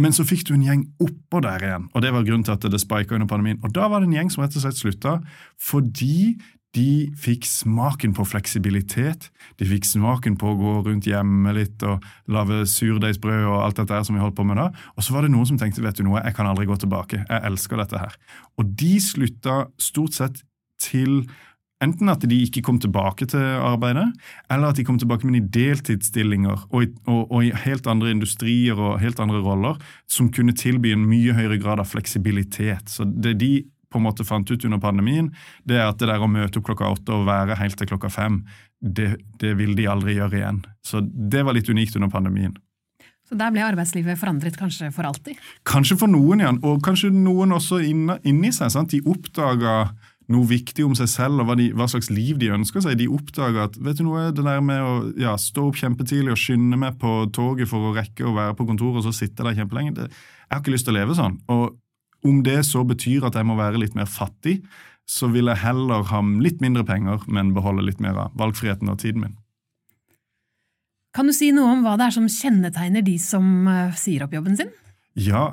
Men 0.00 0.14
så 0.14 0.24
fikk 0.26 0.42
du 0.48 0.56
en 0.56 0.64
gjeng 0.66 0.82
oppå 1.02 1.38
der 1.44 1.62
igjen, 1.62 1.86
og 1.94 2.02
det 2.02 2.10
var 2.14 2.26
grunnen 2.26 2.42
til 2.46 2.56
at 2.56 2.66
det 2.66 2.82
spika 2.82 3.14
under 3.14 3.30
pandemien. 3.30 3.60
Og 3.62 3.70
da 3.76 3.86
var 3.90 4.02
det 4.02 4.10
en 4.10 4.16
gjeng 4.16 4.32
som 4.32 4.42
rett 4.42 4.56
og 4.58 4.64
slett 4.64 4.80
slutta 4.80 5.20
fordi 5.62 6.34
de 6.74 7.12
fikk 7.20 7.46
smaken 7.46 8.14
på 8.16 8.24
fleksibilitet. 8.26 9.28
De 9.60 9.68
fikk 9.68 9.86
smaken 9.86 10.34
på 10.40 10.50
å 10.50 10.56
gå 10.58 10.72
rundt 10.88 11.06
hjemme 11.06 11.52
litt 11.54 11.82
og 11.86 12.02
lage 12.34 12.64
surdeigsbrød 12.70 13.46
og 13.46 13.60
alt 13.60 13.78
dette 13.78 13.94
her 13.94 14.06
som 14.06 14.18
vi 14.18 14.22
holdt 14.24 14.36
på 14.38 14.46
med 14.48 14.58
da. 14.58 14.68
Og 14.98 15.06
så 15.06 15.14
var 15.14 15.22
det 15.22 15.30
noen 15.34 15.46
som 15.52 15.60
tenkte 15.60 15.84
vet 15.84 16.00
du 16.00 16.02
noe, 16.06 16.22
jeg 16.24 16.34
kan 16.34 16.50
aldri 16.50 16.66
gå 16.66 16.78
tilbake. 16.82 17.22
Jeg 17.22 17.46
elsker 17.50 17.78
dette 17.78 18.02
her. 18.02 18.18
Og 18.58 18.74
de 18.82 18.96
slutta 19.02 19.60
stort 19.78 20.18
sett 20.18 20.42
til 20.82 21.22
enten 21.84 22.10
at 22.12 22.24
de 22.28 22.38
ikke 22.46 22.62
kom 22.66 22.80
tilbake 22.82 23.28
til 23.30 23.44
arbeidet, 23.60 24.06
eller 24.52 24.72
at 24.72 24.80
de 24.80 24.86
kom 24.86 24.98
tilbake 25.00 25.28
med 25.28 25.38
i 25.38 25.44
deltidsstillinger 25.58 26.66
og 26.70 26.86
i, 26.86 26.90
og, 27.06 27.22
og 27.28 27.44
i 27.44 27.52
helt 27.64 27.86
andre 27.90 28.14
industrier 28.14 28.78
og 28.78 28.98
helt 29.02 29.20
andre 29.22 29.42
roller 29.44 29.78
som 30.10 30.32
kunne 30.34 30.56
tilby 30.56 30.94
en 30.94 31.06
mye 31.08 31.36
høyere 31.36 31.60
grad 31.62 31.82
av 31.82 31.90
fleksibilitet. 31.92 32.90
Så 32.90 33.06
det 33.06 33.36
de 33.42 33.54
på 33.94 34.00
en 34.00 34.08
måte 34.08 34.26
fant 34.26 34.48
ut 34.50 34.64
under 34.66 34.80
pandemien, 34.82 35.30
det 35.62 35.78
er 35.78 35.86
at 35.86 36.00
det 36.00 36.10
der 36.10 36.22
å 36.22 36.30
møte 36.30 36.58
opp 36.58 36.66
klokka 36.66 36.90
åtte 36.96 37.14
og 37.14 37.28
være 37.28 37.60
helt 37.60 37.78
til 37.78 37.92
klokka 37.92 38.10
fem, 38.10 38.42
det, 38.82 39.12
det 39.40 39.54
vil 39.60 39.76
de 39.78 39.86
aldri 39.88 40.16
gjøre 40.18 40.40
igjen. 40.40 40.64
Så 40.82 41.04
det 41.04 41.44
var 41.46 41.54
litt 41.54 41.70
unikt 41.70 41.94
under 41.94 42.10
pandemien. 42.10 42.56
Så 43.24 43.38
der 43.40 43.52
ble 43.54 43.62
arbeidslivet 43.64 44.18
forandret 44.20 44.58
kanskje 44.60 44.90
for 44.92 45.06
alltid? 45.08 45.38
Kanskje 45.64 45.96
for 46.02 46.12
noen, 46.12 46.42
ja. 46.44 46.50
Og 46.66 46.82
kanskje 46.84 47.08
noen 47.14 47.54
også 47.56 47.80
inni 47.80 48.50
seg. 48.52 48.72
Sant? 48.74 48.92
De 48.92 49.00
oppdaga 49.08 49.94
noe 50.32 50.48
viktig 50.48 50.86
om 50.86 50.94
seg 50.96 51.10
selv 51.10 51.42
og 51.42 51.48
hva, 51.50 51.56
de, 51.58 51.68
hva, 51.76 51.86
slags 51.90 52.08
liv 52.12 52.38
de 52.40 52.52
ønsker 52.54 52.84
seg. 52.84 52.96
De 53.00 53.10
oppdager 53.12 53.66
at 53.66 53.76
vet 53.76 53.98
du 54.00 54.06
noe, 54.06 54.30
det 54.32 54.44
der 54.46 54.62
med 54.64 54.80
å 54.80 54.94
ja, 55.20 55.34
stå 55.40 55.68
opp 55.68 55.78
kjempetidlig 55.80 56.32
og 56.32 56.40
skynde 56.40 56.78
meg 56.80 56.96
på 57.02 57.12
toget 57.34 57.68
for 57.70 57.90
å 57.90 57.94
rekke 57.96 58.26
å 58.28 58.34
være 58.36 58.56
på 58.56 58.66
kontoret 58.68 59.02
og 59.02 59.06
så 59.08 59.14
sitte 59.16 59.44
der 59.44 59.58
kjempelenge, 59.58 59.96
det, 59.98 60.08
jeg 60.08 60.52
har 60.54 60.64
ikke 60.64 60.74
lyst 60.74 60.88
til 60.88 60.94
å 60.94 60.98
leve 61.00 61.18
sånn. 61.18 61.38
Og 61.52 61.76
om 62.24 62.40
det 62.46 62.62
så 62.64 62.84
betyr 62.88 63.26
at 63.28 63.36
jeg 63.36 63.46
må 63.48 63.56
være 63.58 63.80
litt 63.82 63.96
mer 63.98 64.08
fattig, 64.08 64.62
så 65.04 65.28
vil 65.28 65.50
jeg 65.52 65.60
heller 65.60 66.06
ha 66.08 66.20
litt 66.40 66.62
mindre 66.64 66.84
penger, 66.88 67.26
men 67.28 67.52
beholde 67.56 67.84
litt 67.84 68.00
mer 68.00 68.16
av 68.16 68.38
valgfriheten 68.40 68.88
og 68.88 69.02
tiden 69.02 69.26
min. 69.26 69.34
Kan 71.14 71.28
du 71.28 71.34
si 71.36 71.52
noe 71.54 71.76
om 71.76 71.84
hva 71.84 71.94
det 72.00 72.08
er 72.08 72.16
som 72.16 72.30
kjennetegner 72.30 73.04
de 73.06 73.18
som 73.22 73.44
uh, 73.68 73.92
sier 73.98 74.24
opp 74.24 74.32
jobben 74.34 74.56
sin? 74.58 74.72
Ja, 75.14 75.52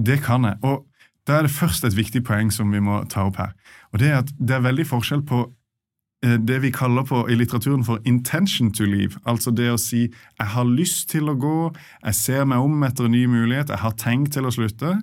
det 0.00 0.22
kan 0.24 0.46
jeg. 0.48 0.58
Og 0.66 0.88
da 1.28 1.38
er 1.38 1.46
det 1.46 1.52
først 1.52 1.84
et 1.84 1.96
viktig 1.96 2.24
poeng 2.24 2.50
som 2.52 2.72
vi 2.72 2.80
må 2.80 3.02
ta 3.12 3.26
opp 3.28 3.36
her. 3.36 3.54
Og 3.92 4.00
Det 4.00 4.08
er 4.08 4.18
at 4.22 4.32
det 4.40 4.56
er 4.56 4.64
veldig 4.64 4.86
forskjell 4.88 5.22
på 5.28 5.44
uh, 5.44 6.36
det 6.48 6.62
vi 6.64 6.72
kaller 6.74 7.04
på 7.04 7.26
i 7.28 7.36
litteraturen 7.36 7.84
for 7.84 8.00
'intention 8.04 8.72
to 8.72 8.84
leave'. 8.84 9.20
Altså 9.26 9.50
det 9.54 9.70
å 9.70 9.78
si 9.78 10.08
'jeg 10.08 10.48
har 10.48 10.64
lyst 10.64 11.10
til 11.10 11.28
å 11.28 11.36
gå', 11.36 11.74
'jeg 12.04 12.14
ser 12.14 12.44
meg 12.44 12.58
om 12.58 12.82
etter 12.82 13.04
en 13.04 13.12
ny 13.12 13.26
mulighet', 13.26 13.68
'jeg 13.68 13.78
har 13.78 13.92
tenkt 13.92 14.32
til 14.32 14.42
å 14.42 14.50
slutte' 14.50 15.02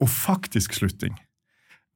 og 0.00 0.08
faktisk 0.08 0.72
slutting. 0.74 1.18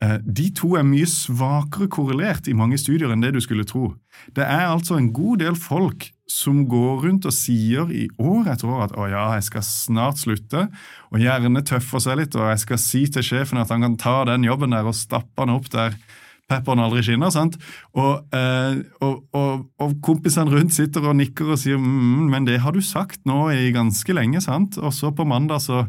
Eh, 0.04 0.18
de 0.22 0.46
to 0.54 0.76
er 0.78 0.86
mye 0.86 1.06
svakere 1.10 1.88
korrelert 1.90 2.46
i 2.46 2.54
mange 2.54 2.78
studier 2.78 3.10
enn 3.10 3.24
det 3.24 3.32
du 3.34 3.40
skulle 3.42 3.66
tro. 3.66 3.96
Det 4.36 4.44
er 4.44 4.68
altså 4.68 4.98
en 4.98 5.10
god 5.14 5.42
del 5.42 5.58
folk 5.58 6.12
som 6.30 6.60
går 6.70 7.02
rundt 7.06 7.26
og 7.26 7.34
sier 7.34 7.90
i 7.90 8.04
år 8.20 8.52
etter 8.52 8.68
år 8.68 8.84
at 8.84 8.94
'å 8.94 9.08
ja, 9.10 9.24
jeg 9.34 9.48
skal 9.48 9.64
snart 9.64 10.20
slutte', 10.20 10.68
og 11.10 11.18
gjerne 11.18 11.64
tøffer 11.64 11.98
seg 12.04 12.18
litt, 12.18 12.36
og 12.36 12.46
jeg 12.52 12.58
skal 12.58 12.78
si 12.78 13.06
til 13.06 13.22
sjefen 13.22 13.58
at 13.58 13.70
han 13.70 13.80
kan 13.80 13.96
ta 13.96 14.24
den 14.24 14.44
jobben 14.44 14.70
der 14.70 14.86
og 14.86 14.94
stappe 14.94 15.38
han 15.38 15.50
opp 15.50 15.70
der 15.70 15.96
pepperen 16.48 16.80
aldri 16.80 17.02
skinner. 17.02 17.30
sant? 17.30 17.58
Og, 17.94 18.22
eh, 18.32 18.78
og, 19.00 19.24
og, 19.32 19.66
og 19.80 19.96
kompisene 20.04 20.52
rundt 20.52 20.72
sitter 20.72 21.04
og 21.04 21.16
nikker 21.16 21.52
og 21.52 21.58
sier 21.58 21.76
mm, 21.76 22.30
'men 22.30 22.46
det 22.46 22.60
har 22.60 22.72
du 22.72 22.80
sagt 22.80 23.26
nå 23.26 23.50
i 23.50 23.72
ganske 23.72 24.12
lenge', 24.14 24.40
sant? 24.40 24.78
Og 24.78 24.92
så 24.92 25.10
på 25.10 25.26
mandag 25.26 25.60
så 25.60 25.88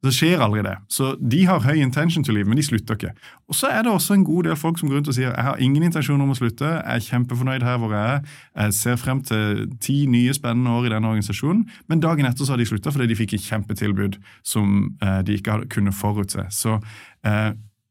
det 0.00 0.12
skjer 0.16 0.40
aldri 0.40 0.62
det. 0.64 0.76
Så 0.88 1.12
De 1.20 1.42
har 1.44 1.60
høy 1.60 1.76
intention 1.76 2.24
til 2.24 2.34
livet, 2.34 2.48
men 2.48 2.56
de 2.56 2.64
slutter 2.64 2.96
ikke. 2.96 3.12
Og 3.48 3.54
Så 3.54 3.68
er 3.68 3.82
det 3.82 3.92
også 3.92 4.14
en 4.14 4.24
god 4.24 4.42
del 4.48 4.56
folk 4.56 4.78
som 4.78 4.88
går 4.88 4.96
rundt 4.96 5.08
og 5.08 5.14
sier 5.14 5.28
jeg 5.28 5.44
har 5.44 5.56
ingen 5.60 5.82
intensjon 5.82 6.20
om 6.20 6.30
å 6.32 6.36
slutte, 6.38 6.64
jeg 6.64 6.94
er 6.94 7.04
kjempefornøyd 7.04 7.62
her 7.62 7.76
hvor 7.78 7.92
jeg 7.92 8.14
er, 8.14 8.22
jeg 8.56 8.74
ser 8.74 8.96
frem 8.96 9.20
til 9.22 9.66
ti 9.80 10.06
nye 10.06 10.32
spennende 10.34 10.70
år 10.70 10.86
i 10.86 10.92
denne 10.94 11.08
organisasjonen, 11.08 11.66
men 11.88 12.00
dagen 12.00 12.26
etter 12.26 12.44
så 12.44 12.54
har 12.54 12.62
de 12.62 12.68
slutta 12.70 12.92
fordi 12.94 13.10
de 13.10 13.18
fikk 13.18 13.34
et 13.36 13.44
kjempetilbud 13.44 14.16
som 14.42 14.96
eh, 15.02 15.20
de 15.26 15.36
ikke 15.36 15.58
kunne 15.68 15.92
forutse. 15.92 16.46
Så 16.50 16.78
eh, 17.24 17.50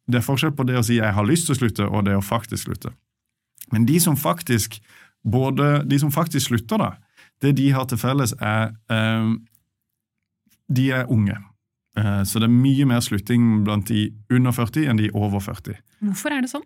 det 0.10 0.18
er 0.18 0.26
forskjell 0.26 0.56
på 0.58 0.66
det 0.66 0.80
å 0.80 0.86
si 0.86 0.98
jeg 0.98 1.14
har 1.14 1.28
lyst 1.28 1.46
til 1.46 1.54
å 1.54 1.60
slutte, 1.60 1.86
og 1.86 2.08
det 2.10 2.18
å 2.18 2.26
faktisk 2.26 2.66
slutte. 2.66 2.96
Men 3.72 3.86
de 3.86 4.00
som 4.02 4.18
faktisk, 4.18 4.80
både, 5.22 5.84
de 5.86 6.00
som 6.02 6.12
faktisk 6.12 6.50
slutter, 6.50 6.82
da, 6.82 6.90
det 7.42 7.54
de 7.60 7.70
har 7.72 7.86
til 7.86 8.02
felles, 8.02 8.34
er 8.42 8.74
eh, 8.90 9.30
de 10.74 10.90
er 10.94 11.06
unge. 11.14 11.38
Eh, 12.00 12.22
Så 12.24 12.40
det 12.40 12.48
er 12.50 12.56
mye 12.56 12.86
mer 12.88 13.04
slutting 13.04 13.64
blant 13.66 13.90
de 13.92 14.08
under 14.32 14.56
40 14.56 14.88
enn 14.90 14.98
de 15.02 15.10
over 15.14 15.42
40. 15.44 15.76
Hvorfor 16.06 16.32
er 16.36 16.46
det 16.46 16.52
sånn? 16.54 16.66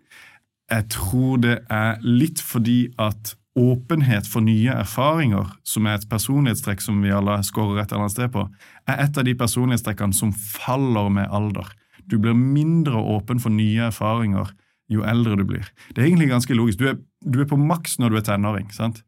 Jeg 0.70 0.88
tror 0.94 1.40
det 1.42 1.58
er 1.68 1.98
litt 2.06 2.40
fordi 2.40 2.88
at 2.98 3.34
åpenhet 3.54 4.26
for 4.26 4.42
nye 4.42 4.72
erfaringer, 4.82 5.52
som 5.62 5.86
er 5.86 5.98
et 6.00 6.08
personlighetstrekk 6.10 6.80
som 6.82 7.02
vi 7.04 7.12
alle 7.14 7.36
scorer 7.46 7.82
et 7.82 7.92
eller 7.92 8.06
annet 8.06 8.14
sted 8.16 8.32
på, 8.34 8.48
er 8.90 9.02
et 9.04 9.18
av 9.20 9.26
de 9.28 9.34
personlighetstrekkene 9.38 10.16
som 10.16 10.32
faller 10.34 11.10
med 11.14 11.30
alder. 11.30 11.68
Du 12.10 12.18
blir 12.18 12.34
mindre 12.34 12.98
åpen 12.98 13.38
for 13.40 13.54
nye 13.54 13.90
erfaringer 13.90 14.50
jo 14.92 15.04
eldre 15.06 15.38
du 15.40 15.44
blir. 15.48 15.68
Det 15.94 16.02
er 16.02 16.08
egentlig 16.08 16.28
ganske 16.32 16.56
logisk. 16.56 16.78
Du 16.82 16.88
er, 16.90 16.98
du 17.24 17.40
er 17.40 17.48
på 17.48 17.56
maks 17.60 17.98
når 17.98 18.10
du 18.10 18.16
er 18.20 18.26
tenåring. 18.26 18.70
sant? 18.74 19.02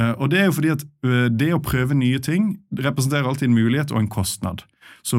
Eh, 0.00 0.14
Og 0.18 0.30
det 0.30 0.40
er 0.40 0.44
jo 0.48 0.52
fordi 0.56 0.72
at 0.72 0.84
eh, 1.04 1.28
det 1.28 1.52
å 1.54 1.62
prøve 1.62 1.94
nye 1.94 2.18
ting 2.22 2.58
representerer 2.78 3.28
alltid 3.28 3.48
en 3.50 3.58
mulighet 3.58 3.92
og 3.92 4.00
en 4.00 4.08
kostnad. 4.12 4.64
Så 5.02 5.18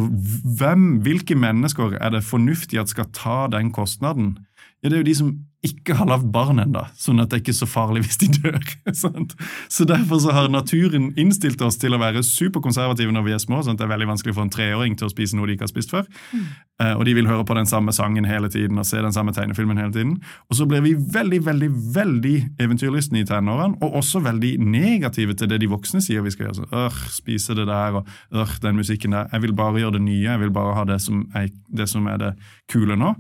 hvem, 0.59 1.01
hvilke 1.03 1.35
mennesker 1.35 1.97
er 1.99 2.09
det 2.15 2.23
fornuftig 2.23 2.79
at 2.79 2.89
skal 2.89 3.09
ta 3.13 3.47
den 3.51 3.71
kostnaden? 3.71 4.37
Ja, 4.81 4.89
Det 4.89 4.93
er 4.93 5.03
jo 5.03 5.09
de 5.11 5.15
som 5.15 5.33
ikke 5.63 5.95
har 5.95 6.07
lagd 6.09 6.25
barn 6.33 6.59
ennå, 6.59 6.81
sånn 6.99 7.21
at 7.23 7.29
det 7.31 7.37
er 7.37 7.41
ikke 7.45 7.55
så 7.55 7.67
farlig 7.69 8.01
hvis 8.03 8.17
de 8.19 8.27
dør. 8.35 8.59
sant? 9.03 9.35
Så 9.71 9.85
Derfor 9.87 10.19
så 10.19 10.33
har 10.35 10.49
naturen 10.51 11.11
innstilt 11.19 11.61
oss 11.63 11.77
til 11.79 11.95
å 11.95 11.99
være 12.01 12.23
superkonservative 12.27 13.11
når 13.15 13.23
vi 13.27 13.33
er 13.37 13.41
små. 13.43 13.61
sånn 13.63 13.77
at 13.77 13.81
Det 13.81 13.87
er 13.87 13.93
veldig 13.93 14.09
vanskelig 14.11 14.35
for 14.35 14.43
en 14.43 14.51
treåring 14.53 14.97
til 14.99 15.07
å 15.07 15.13
spise 15.13 15.37
noe 15.39 15.47
de 15.47 15.55
ikke 15.55 15.67
har 15.67 15.71
spist 15.71 15.93
før. 15.93 16.07
Eh, 16.81 16.93
Og 16.97 17.05
de 17.07 17.13
vil 17.15 17.27
høre 17.29 17.45
på 17.47 17.55
den 17.55 17.69
samme 17.69 17.93
sangen 17.95 18.25
hele 18.27 18.49
tiden 18.51 18.77
og 18.81 18.85
se 18.89 18.99
den 19.01 19.13
samme 19.15 19.31
tegnefilmen 19.35 19.77
hele 19.79 19.93
tiden. 19.95 20.17
Og 20.49 20.57
så 20.59 20.67
blir 20.67 20.81
vi 20.83 20.95
veldig 20.95 21.39
veldig, 21.45 21.69
veldig 21.95 22.35
eventyrlystne 22.59 23.21
i 23.23 23.25
tenårene, 23.29 23.77
og 23.81 23.95
også 24.01 24.19
veldig 24.25 24.57
negative 24.59 25.33
til 25.39 25.47
det 25.51 25.61
de 25.63 25.71
voksne 25.71 26.01
sier 26.03 26.21
vi 26.25 26.31
skal 26.35 26.47
gjøre. 26.49 26.59
sånn, 26.63 26.73
Ør, 26.73 26.99
spise 27.13 27.55
det 27.55 27.67
der, 27.71 28.01
og 28.01 28.07
ør, 28.33 28.57
den 28.61 28.75
musikken 28.79 29.11
der. 29.15 29.29
Jeg 29.31 29.41
vil 29.47 29.53
bare 29.55 29.79
gjøre 29.79 29.97
det 29.99 30.01
nye, 30.09 30.27
jeg 30.27 30.39
vil 30.43 30.51
bare 30.51 30.75
ha 30.75 30.83
det 30.91 30.99
som 31.01 31.23
er 31.35 31.49
det, 31.71 31.87
som 31.89 32.07
er 32.07 32.17
det 32.17 32.33
kule 32.71 32.95
nå. 32.99 33.13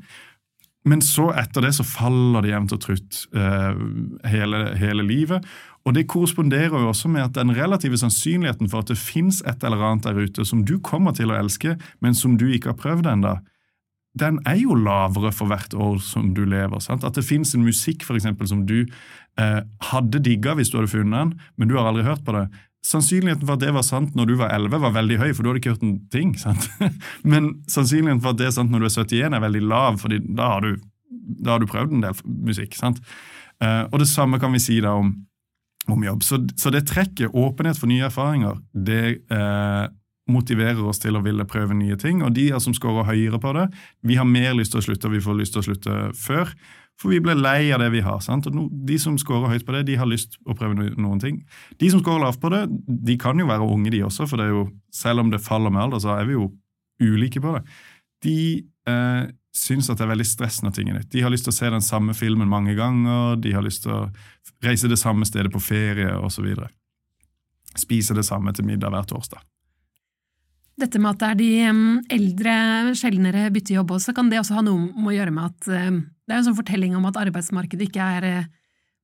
Men 0.89 1.01
så 1.03 1.29
etter 1.39 1.63
det 1.63 1.71
så 1.77 1.85
faller 1.87 2.43
det 2.43 2.51
jevnt 2.51 2.73
og 2.75 2.81
trutt 2.83 3.21
eh, 3.35 3.83
hele, 4.27 4.65
hele 4.79 5.05
livet. 5.07 5.45
Og 5.87 5.95
det 5.95 6.05
korresponderer 6.11 6.75
jo 6.75 6.89
også 6.91 7.11
med 7.11 7.25
at 7.25 7.37
den 7.37 7.53
relative 7.55 7.99
sannsynligheten 7.99 8.69
for 8.71 8.83
at 8.83 8.91
det 8.91 8.99
fins 8.99 9.41
et 9.47 9.63
eller 9.63 9.83
annet 9.83 10.07
der 10.07 10.19
ute 10.19 10.45
som 10.47 10.63
du 10.67 10.77
kommer 10.83 11.15
til 11.15 11.31
å 11.31 11.39
elske, 11.39 11.77
men 12.03 12.15
som 12.15 12.37
du 12.39 12.49
ikke 12.51 12.73
har 12.73 12.79
prøvd 12.79 13.09
ennå, 13.13 13.37
den 14.19 14.37
er 14.45 14.59
jo 14.61 14.75
lavere 14.77 15.31
for 15.33 15.49
hvert 15.49 15.73
år 15.73 15.97
som 16.03 16.33
du 16.37 16.43
lever. 16.45 16.79
sant? 16.83 17.03
At 17.03 17.17
det 17.17 17.25
fins 17.25 17.55
en 17.55 17.65
musikk 17.65 18.05
for 18.05 18.19
eksempel, 18.19 18.47
som 18.47 18.61
du 18.69 18.83
eh, 18.83 19.61
hadde 19.89 20.21
digga 20.23 20.53
hvis 20.59 20.69
du 20.69 20.77
hadde 20.77 20.91
funnet 20.91 21.17
den, 21.17 21.33
men 21.57 21.71
du 21.71 21.75
har 21.79 21.89
aldri 21.89 22.05
hørt 22.05 22.23
på 22.27 22.35
det. 22.37 22.45
Sannsynligheten 22.83 23.47
for 23.47 23.55
at 23.55 23.63
det 23.63 23.73
var 23.75 23.85
sant 23.87 24.15
når 24.17 24.27
du 24.27 24.33
var 24.39 24.51
11, 24.55 24.79
var 24.83 24.95
veldig 24.97 25.19
høy, 25.21 25.29
for 25.31 25.43
du 25.43 25.49
hadde 25.51 25.61
ikke 25.61 25.75
hørt 25.75 25.85
en 25.87 25.99
ting. 26.13 26.33
sant? 26.43 26.67
Men 27.23 27.53
sannsynligheten 27.71 28.23
for 28.23 28.35
at 28.35 28.41
det 28.41 28.49
er 28.49 28.57
sant 28.57 28.73
når 28.73 28.83
du 28.83 28.89
er 28.89 28.97
71, 28.97 29.37
er 29.37 29.45
veldig 29.45 29.63
lav, 29.71 30.01
for 30.01 30.11
da 30.11 30.49
har 30.55 30.65
du, 30.65 30.81
da 31.39 31.55
har 31.55 31.63
du 31.63 31.69
prøvd 31.71 31.95
en 31.97 32.07
del 32.07 32.25
musikk. 32.49 32.75
sant? 32.79 32.99
Eh, 33.63 33.83
og 33.87 34.01
det 34.03 34.09
samme 34.11 34.39
kan 34.41 34.53
vi 34.55 34.61
si 34.63 34.81
da 34.83 34.97
om, 34.99 35.13
om 35.87 36.07
jobb. 36.09 36.23
Så, 36.27 36.41
så 36.59 36.73
det 36.73 36.85
trekket, 36.91 37.31
åpenhet 37.31 37.79
for 37.79 37.91
nye 37.91 38.07
erfaringer, 38.09 38.59
det 38.75 39.03
eh, 39.31 39.85
motiverer 40.31 40.83
oss 40.87 41.01
til 41.03 41.17
å 41.17 41.23
ville 41.23 41.47
prøve 41.47 41.75
nye 41.75 41.97
ting. 41.99 42.23
Og 42.23 42.35
de 42.35 42.49
som 42.63 42.75
scorer 42.75 43.07
høyere 43.09 43.39
på 43.43 43.55
det, 43.57 43.67
vi 44.07 44.19
har 44.19 44.27
mer 44.27 44.55
lyst 44.57 44.75
til 44.75 44.83
å 44.83 44.87
slutte, 44.87 45.09
og 45.09 45.17
vi 45.17 45.23
får 45.23 45.39
lyst 45.39 45.55
til 45.55 45.63
å 45.63 45.67
slutte 45.67 45.99
før. 46.19 46.53
For 47.03 47.11
vi 47.11 47.19
ble 47.19 47.35
lei 47.35 47.67
av 47.75 47.81
det 47.83 47.89
vi 47.91 48.01
har. 48.05 48.21
sant? 48.23 48.47
Og 48.47 48.55
no, 48.55 48.69
De 48.71 48.95
som 49.01 49.17
scorer 49.19 49.51
høyt 49.51 49.65
på 49.67 49.75
det, 49.75 49.83
de 49.89 49.99
har 49.99 50.07
lyst 50.07 50.37
å 50.47 50.55
prøve 50.55 50.77
no, 50.77 50.87
noen 51.03 51.19
ting. 51.19 51.41
De 51.81 51.89
som 51.91 51.99
scorer 51.99 52.23
lavt 52.23 52.39
på 52.39 52.51
det, 52.53 52.63
de 52.87 53.17
kan 53.19 53.39
jo 53.39 53.49
være 53.49 53.67
unge, 53.67 53.91
de 53.91 54.05
også. 54.07 54.27
For 54.29 54.39
det 54.39 54.47
er 54.47 54.53
jo, 54.55 54.67
selv 54.95 55.25
om 55.25 55.33
det 55.33 55.43
faller 55.43 55.73
med 55.73 55.83
alder, 55.83 55.99
så 55.99 56.15
er 56.15 56.29
vi 56.29 56.37
jo 56.37 56.47
ulike 57.03 57.43
på 57.43 57.57
det. 57.57 57.63
De 58.23 58.37
eh, 58.87 59.23
syns 59.53 59.91
at 59.91 59.99
det 59.99 60.07
er 60.07 60.13
veldig 60.13 60.29
stress 60.31 60.61
når 60.63 60.77
ting 60.77 60.93
er 60.93 61.01
nytt. 61.01 61.11
De 61.11 61.25
har 61.25 61.33
lyst 61.33 61.49
til 61.49 61.53
å 61.53 61.59
se 61.59 61.73
den 61.75 61.83
samme 61.83 62.15
filmen 62.15 62.49
mange 62.49 62.77
ganger, 62.79 63.35
de 63.43 63.51
har 63.51 63.65
lyst 63.65 63.83
til 63.83 63.97
å 63.97 64.03
reise 64.63 64.87
det 64.87 65.01
samme 65.01 65.27
stedet 65.27 65.51
på 65.51 65.61
ferie 65.61 66.15
osv. 66.23 66.47
Spise 67.75 68.15
det 68.15 68.23
samme 68.23 68.55
til 68.55 68.69
middag 68.69 68.95
hver 68.95 69.11
torsdag. 69.11 69.43
Dette 70.79 70.97
med 70.99 71.13
at 71.13 71.21
det 71.21 71.27
er 71.29 71.37
de 71.37 71.51
eldre 72.15 72.55
sjeldnere 72.97 73.45
bytter 73.53 73.75
jobb 73.77 73.91
også, 73.99 74.13
kan 74.17 74.31
det 74.31 74.39
også 74.41 74.57
ha 74.57 74.63
noe 74.65 74.87
med 74.95 75.11
å 75.11 75.15
gjøre 75.19 75.33
med 75.35 75.51
at 75.51 75.67
det 75.69 76.33
er 76.33 76.39
en 76.39 76.47
sånn 76.49 76.57
fortelling 76.57 76.95
om 76.97 77.05
at 77.05 77.19
arbeidsmarkedet 77.19 77.89
ikke 77.91 78.05
er 78.17 78.25
eh, 78.29 78.45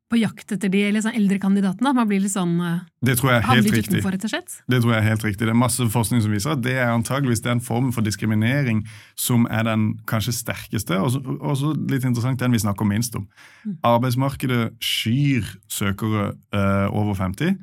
på 0.10 0.18
jakt 0.18 0.50
etter 0.56 0.72
de 0.74 0.80
sånn 1.04 1.14
eldre 1.14 1.38
kandidatene? 1.38 1.92
At 1.92 1.98
man 2.00 2.08
blir 2.10 2.24
litt 2.24 2.34
sånn 2.34 2.56
eh, 2.66 2.80
Det 3.06 3.18
tror 3.20 3.30
jeg 3.36 3.42
er 3.44 3.48
helt 3.52 3.68
riktig. 3.70 3.92
utenfor, 4.00 4.16
rett 4.16 4.26
og 4.26 4.32
slett? 4.34 4.56
Det 4.72 4.80
tror 4.82 4.94
jeg 4.96 5.04
er 5.04 5.08
helt 5.12 5.26
riktig. 5.28 5.46
Det 5.46 5.54
er 5.54 5.60
masse 5.60 5.86
forskning 5.94 6.24
som 6.26 6.34
viser 6.34 6.56
at 6.56 6.64
det 6.66 6.74
er 6.80 6.90
antageligvis 6.96 7.44
den 7.46 7.62
formen 7.62 7.94
for 7.94 8.02
diskriminering 8.08 8.82
som 9.20 9.46
er 9.52 9.68
den 9.70 9.92
kanskje 10.10 10.34
sterkeste, 10.40 10.98
og 10.98 11.12
så- 11.14 11.22
også 11.38 11.76
litt 11.92 12.08
interessant 12.08 12.40
den 12.42 12.56
vi 12.58 12.64
snakker 12.66 12.88
minst 12.90 13.14
om. 13.20 13.28
Arbeidsmarkedet 13.86 14.72
skyr 14.82 15.46
søkere 15.70 16.32
eh, 16.52 16.88
over 16.90 17.14
50 17.14 17.58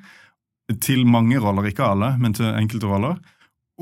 til 0.83 1.05
mange 1.07 1.39
roller, 1.43 1.67
ikke 1.71 1.83
alle, 1.87 2.17
men 2.19 2.33
til 2.35 2.47
enkelte 2.47 2.87
roller. 2.87 3.19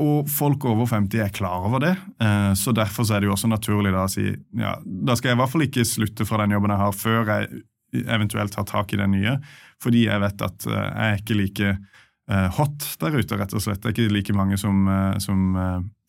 Og 0.03 0.27
folk 0.31 0.65
over 0.67 0.89
50 0.91 1.23
er 1.23 1.31
klar 1.35 1.69
over 1.69 1.83
det, 1.85 1.93
eh, 2.21 2.53
så 2.59 2.73
derfor 2.75 3.07
er 3.15 3.23
det 3.23 3.29
jo 3.29 3.37
også 3.37 3.51
naturlig 3.51 3.93
da 3.95 4.09
å 4.09 4.11
si 4.11 4.27
ja, 4.59 4.75
da 4.83 5.15
skal 5.15 5.31
jeg 5.31 5.39
i 5.39 5.41
hvert 5.43 5.53
fall 5.53 5.67
ikke 5.69 5.87
slutte 5.87 6.27
fra 6.27 6.41
den 6.43 6.57
jobben 6.57 6.75
jeg 6.75 6.83
har, 6.83 6.97
før 6.99 7.31
jeg 7.31 7.63
eventuelt 8.11 8.57
tar 8.57 8.67
tak 8.67 8.91
i 8.91 8.99
den 8.99 9.15
nye, 9.15 9.37
fordi 9.83 10.09
jeg 10.09 10.23
vet 10.25 10.43
at 10.43 10.67
eh, 10.67 10.81
jeg 10.89 11.13
er 11.13 11.23
ikke 11.23 11.39
like 11.39 11.71
eh, 11.71 12.49
hot 12.59 12.89
der 13.05 13.21
ute, 13.21 13.39
rett 13.39 13.55
og 13.55 13.63
slett. 13.63 13.85
Det 13.85 13.93
er 13.93 13.95
ikke 13.95 14.17
like 14.17 14.35
mange 14.35 14.59
som, 14.59 14.89
som 15.23 15.55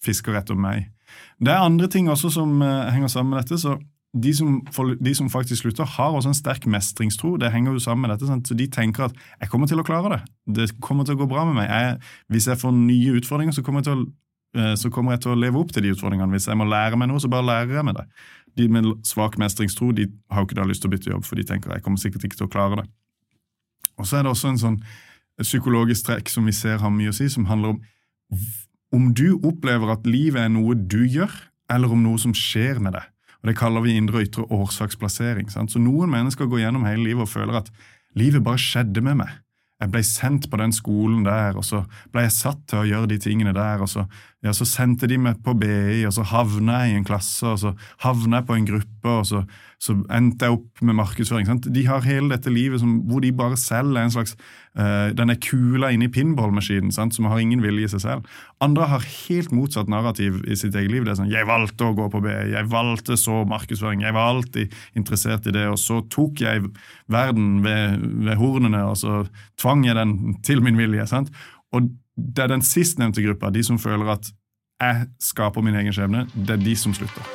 fisker 0.01 0.37
etter 0.39 0.57
meg. 0.57 0.89
Det 1.37 1.53
er 1.53 1.61
andre 1.61 1.89
ting 1.91 2.09
også 2.09 2.31
som 2.33 2.57
henger 2.63 3.11
sammen 3.11 3.35
med 3.35 3.43
dette. 3.43 3.61
så 3.61 3.77
de 4.15 4.33
som, 4.33 4.61
de 5.05 5.13
som 5.15 5.29
faktisk 5.29 5.61
slutter, 5.61 5.85
har 5.85 6.15
også 6.15 6.31
en 6.31 6.37
sterk 6.37 6.65
mestringstro. 6.71 7.35
Det 7.37 7.51
henger 7.51 7.75
jo 7.75 7.79
sammen 7.83 8.07
med 8.07 8.13
dette. 8.15 8.27
Sant? 8.29 8.47
Så 8.47 8.55
De 8.55 8.67
tenker 8.67 9.03
at 9.03 9.13
'jeg 9.41 9.49
kommer 9.49 9.67
til 9.67 9.77
å 9.77 9.83
klare 9.83 10.09
det'. 10.09 10.53
Det 10.53 10.79
kommer 10.81 11.03
til 11.03 11.15
å 11.15 11.17
gå 11.17 11.27
bra 11.27 11.45
med 11.45 11.55
meg. 11.55 11.69
Jeg, 11.69 11.99
hvis 12.29 12.47
jeg 12.47 12.57
får 12.57 12.71
nye 12.71 13.19
utfordringer, 13.19 13.51
så 13.51 13.61
kommer, 13.61 13.81
å, 13.81 14.05
eh, 14.55 14.75
så 14.75 14.89
kommer 14.89 15.11
jeg 15.11 15.21
til 15.21 15.31
å 15.31 15.39
leve 15.39 15.59
opp 15.59 15.71
til 15.71 15.83
de 15.83 15.91
utfordringene. 15.91 16.31
Hvis 16.31 16.47
jeg 16.47 16.57
må 16.57 16.63
lære 16.63 16.97
meg 16.97 17.09
noe, 17.09 17.19
så 17.19 17.29
bare 17.29 17.45
lærer 17.45 17.75
jeg 17.75 17.85
meg 17.85 17.95
det. 17.95 18.05
De 18.57 18.67
med 18.67 18.83
svak 19.03 19.37
mestringstro 19.37 19.93
de 19.93 20.07
har 20.31 20.41
jo 20.41 20.45
ikke 20.47 20.55
da 20.55 20.63
lyst 20.63 20.81
til 20.81 20.89
å 20.89 20.93
bytte 20.93 21.11
jobb, 21.11 21.25
for 21.25 21.35
de 21.35 21.43
tenker 21.43 21.71
'jeg 21.71 21.83
kommer 21.83 21.97
sikkert 21.97 22.23
ikke 22.23 22.37
til 22.37 22.47
å 22.47 22.51
klare 22.51 22.75
det'. 22.77 22.89
Og 23.97 24.05
så 24.05 24.17
er 24.17 24.23
det 24.23 24.31
også 24.31 24.49
en 24.49 24.57
sånn 24.57 24.81
psykologisk 25.41 26.05
trekk 26.05 26.29
som 26.29 26.45
vi 26.45 26.51
ser 26.51 26.77
har 26.77 26.89
mye 26.89 27.09
å 27.09 27.13
si, 27.13 27.27
som 27.27 27.45
handler 27.45 27.69
om 27.69 27.81
om 28.93 29.13
du 29.13 29.39
opplever 29.43 29.91
at 29.91 30.07
livet 30.07 30.39
er 30.41 30.49
noe 30.49 30.75
du 30.75 31.03
gjør, 31.03 31.31
eller 31.69 31.91
om 31.91 32.03
noe 32.03 32.17
som 32.21 32.33
skjer 32.33 32.79
med 32.79 32.93
deg. 32.93 33.03
Og 33.45 33.51
Det 33.51 33.59
kaller 33.59 33.83
vi 33.85 33.93
indre 33.93 34.17
og 34.17 34.25
ytre 34.25 34.43
årsaksplassering. 34.57 35.51
Sant? 35.53 35.69
Så 35.69 35.77
Noen 35.77 36.09
mennesker 36.09 36.47
går 36.49 36.63
gjennom 36.63 36.87
hele 36.89 37.03
livet 37.05 37.27
og 37.27 37.29
føler 37.29 37.59
at 37.59 37.67
livet 38.17 38.41
bare 38.41 38.57
skjedde 38.57 39.03
med 39.05 39.19
meg. 39.19 39.35
Jeg 39.77 39.91
ble 39.93 40.01
sendt 40.07 40.47
på 40.49 40.57
den 40.57 40.73
skolen 40.73 41.21
der, 41.27 41.53
og 41.53 41.61
så 41.67 41.83
ble 42.09 42.23
jeg 42.25 42.33
satt 42.33 42.63
til 42.71 42.81
å 42.81 42.87
gjøre 42.89 43.11
de 43.11 43.19
tingene 43.21 43.53
der. 43.53 43.83
og 43.85 43.91
Så, 43.91 44.07
ja, 44.45 44.51
så 44.53 44.65
sendte 44.69 45.07
de 45.09 45.17
meg 45.17 45.39
på 45.41 45.55
BI, 45.57 46.03
og 46.05 46.13
så 46.13 46.25
havna 46.29 46.83
jeg 46.83 46.91
i 46.93 46.97
en 46.99 47.07
klasse, 47.07 47.45
og 47.49 47.57
så 47.63 47.71
havna 48.03 48.43
jeg 48.43 48.45
på 48.45 48.57
en 48.59 48.67
gruppe, 48.67 49.09
og 49.09 49.23
så, 49.25 49.41
så 49.81 49.95
endte 50.13 50.45
jeg 50.45 50.59
opp 50.59 50.83
med 50.85 50.97
markedsføring. 50.99 51.47
Sant? 51.49 51.65
De 51.73 51.85
har 51.87 52.05
hele 52.05 52.29
dette 52.29 52.53
livet 52.53 52.83
som, 52.83 52.99
hvor 53.09 53.23
de 53.25 53.31
bare 53.33 53.57
selv 53.57 53.97
er 53.97 54.05
en 54.05 54.13
slags 54.13 54.35
uh, 54.77 55.09
Den 55.17 55.33
er 55.33 55.39
kula 55.41 55.89
inni 55.95 56.11
pinballmaskinen, 56.13 56.93
som 56.93 57.29
har 57.31 57.41
ingen 57.41 57.65
vilje 57.65 57.89
i 57.89 57.91
seg 57.95 58.05
selv. 58.05 58.29
Andre 58.61 58.91
har 58.93 59.09
helt 59.09 59.55
motsatt 59.55 59.89
narrativ 59.89 60.43
i 60.45 60.59
sitt 60.59 60.77
eget 60.77 60.93
liv. 60.93 61.07
Det 61.07 61.15
er 61.15 61.19
sånn 61.23 61.33
'Jeg 61.33 61.49
valgte 61.49 61.89
å 61.89 61.97
gå 61.97 62.09
på 62.13 62.21
BI. 62.21 62.53
Jeg 62.53 62.69
valgte 62.69 63.17
så 63.17 63.41
markedsføring. 63.49 64.05
Jeg 64.05 64.13
var 64.13 64.29
alltid 64.35 64.73
interessert 64.93 65.49
i 65.49 65.57
det.' 65.57 65.67
Og 65.73 65.81
så 65.81 66.03
tok 66.05 66.45
jeg 66.45 66.69
verden 67.09 67.63
ved, 67.65 67.97
ved 68.29 68.37
hornene, 68.37 68.85
og 68.85 68.97
så 69.01 69.25
tvang 69.57 69.85
jeg 69.89 69.95
den 69.95 70.35
til 70.43 70.61
min 70.61 70.77
vilje. 70.77 71.07
sant? 71.07 71.33
Og 71.73 71.89
det 72.15 72.43
er 72.43 72.51
den 72.51 72.63
sistnevnte 72.63 73.23
gruppa, 73.25 73.51
de 73.51 73.63
som 73.63 73.79
føler 73.79 74.15
at 74.15 74.31
jeg 74.81 75.07
skaper 75.23 75.63
min 75.63 75.75
egen 75.79 75.93
skjebne, 75.95 76.25
det 76.35 76.57
er 76.57 76.63
de 76.63 76.75
som 76.79 76.93
slutter. 76.95 77.27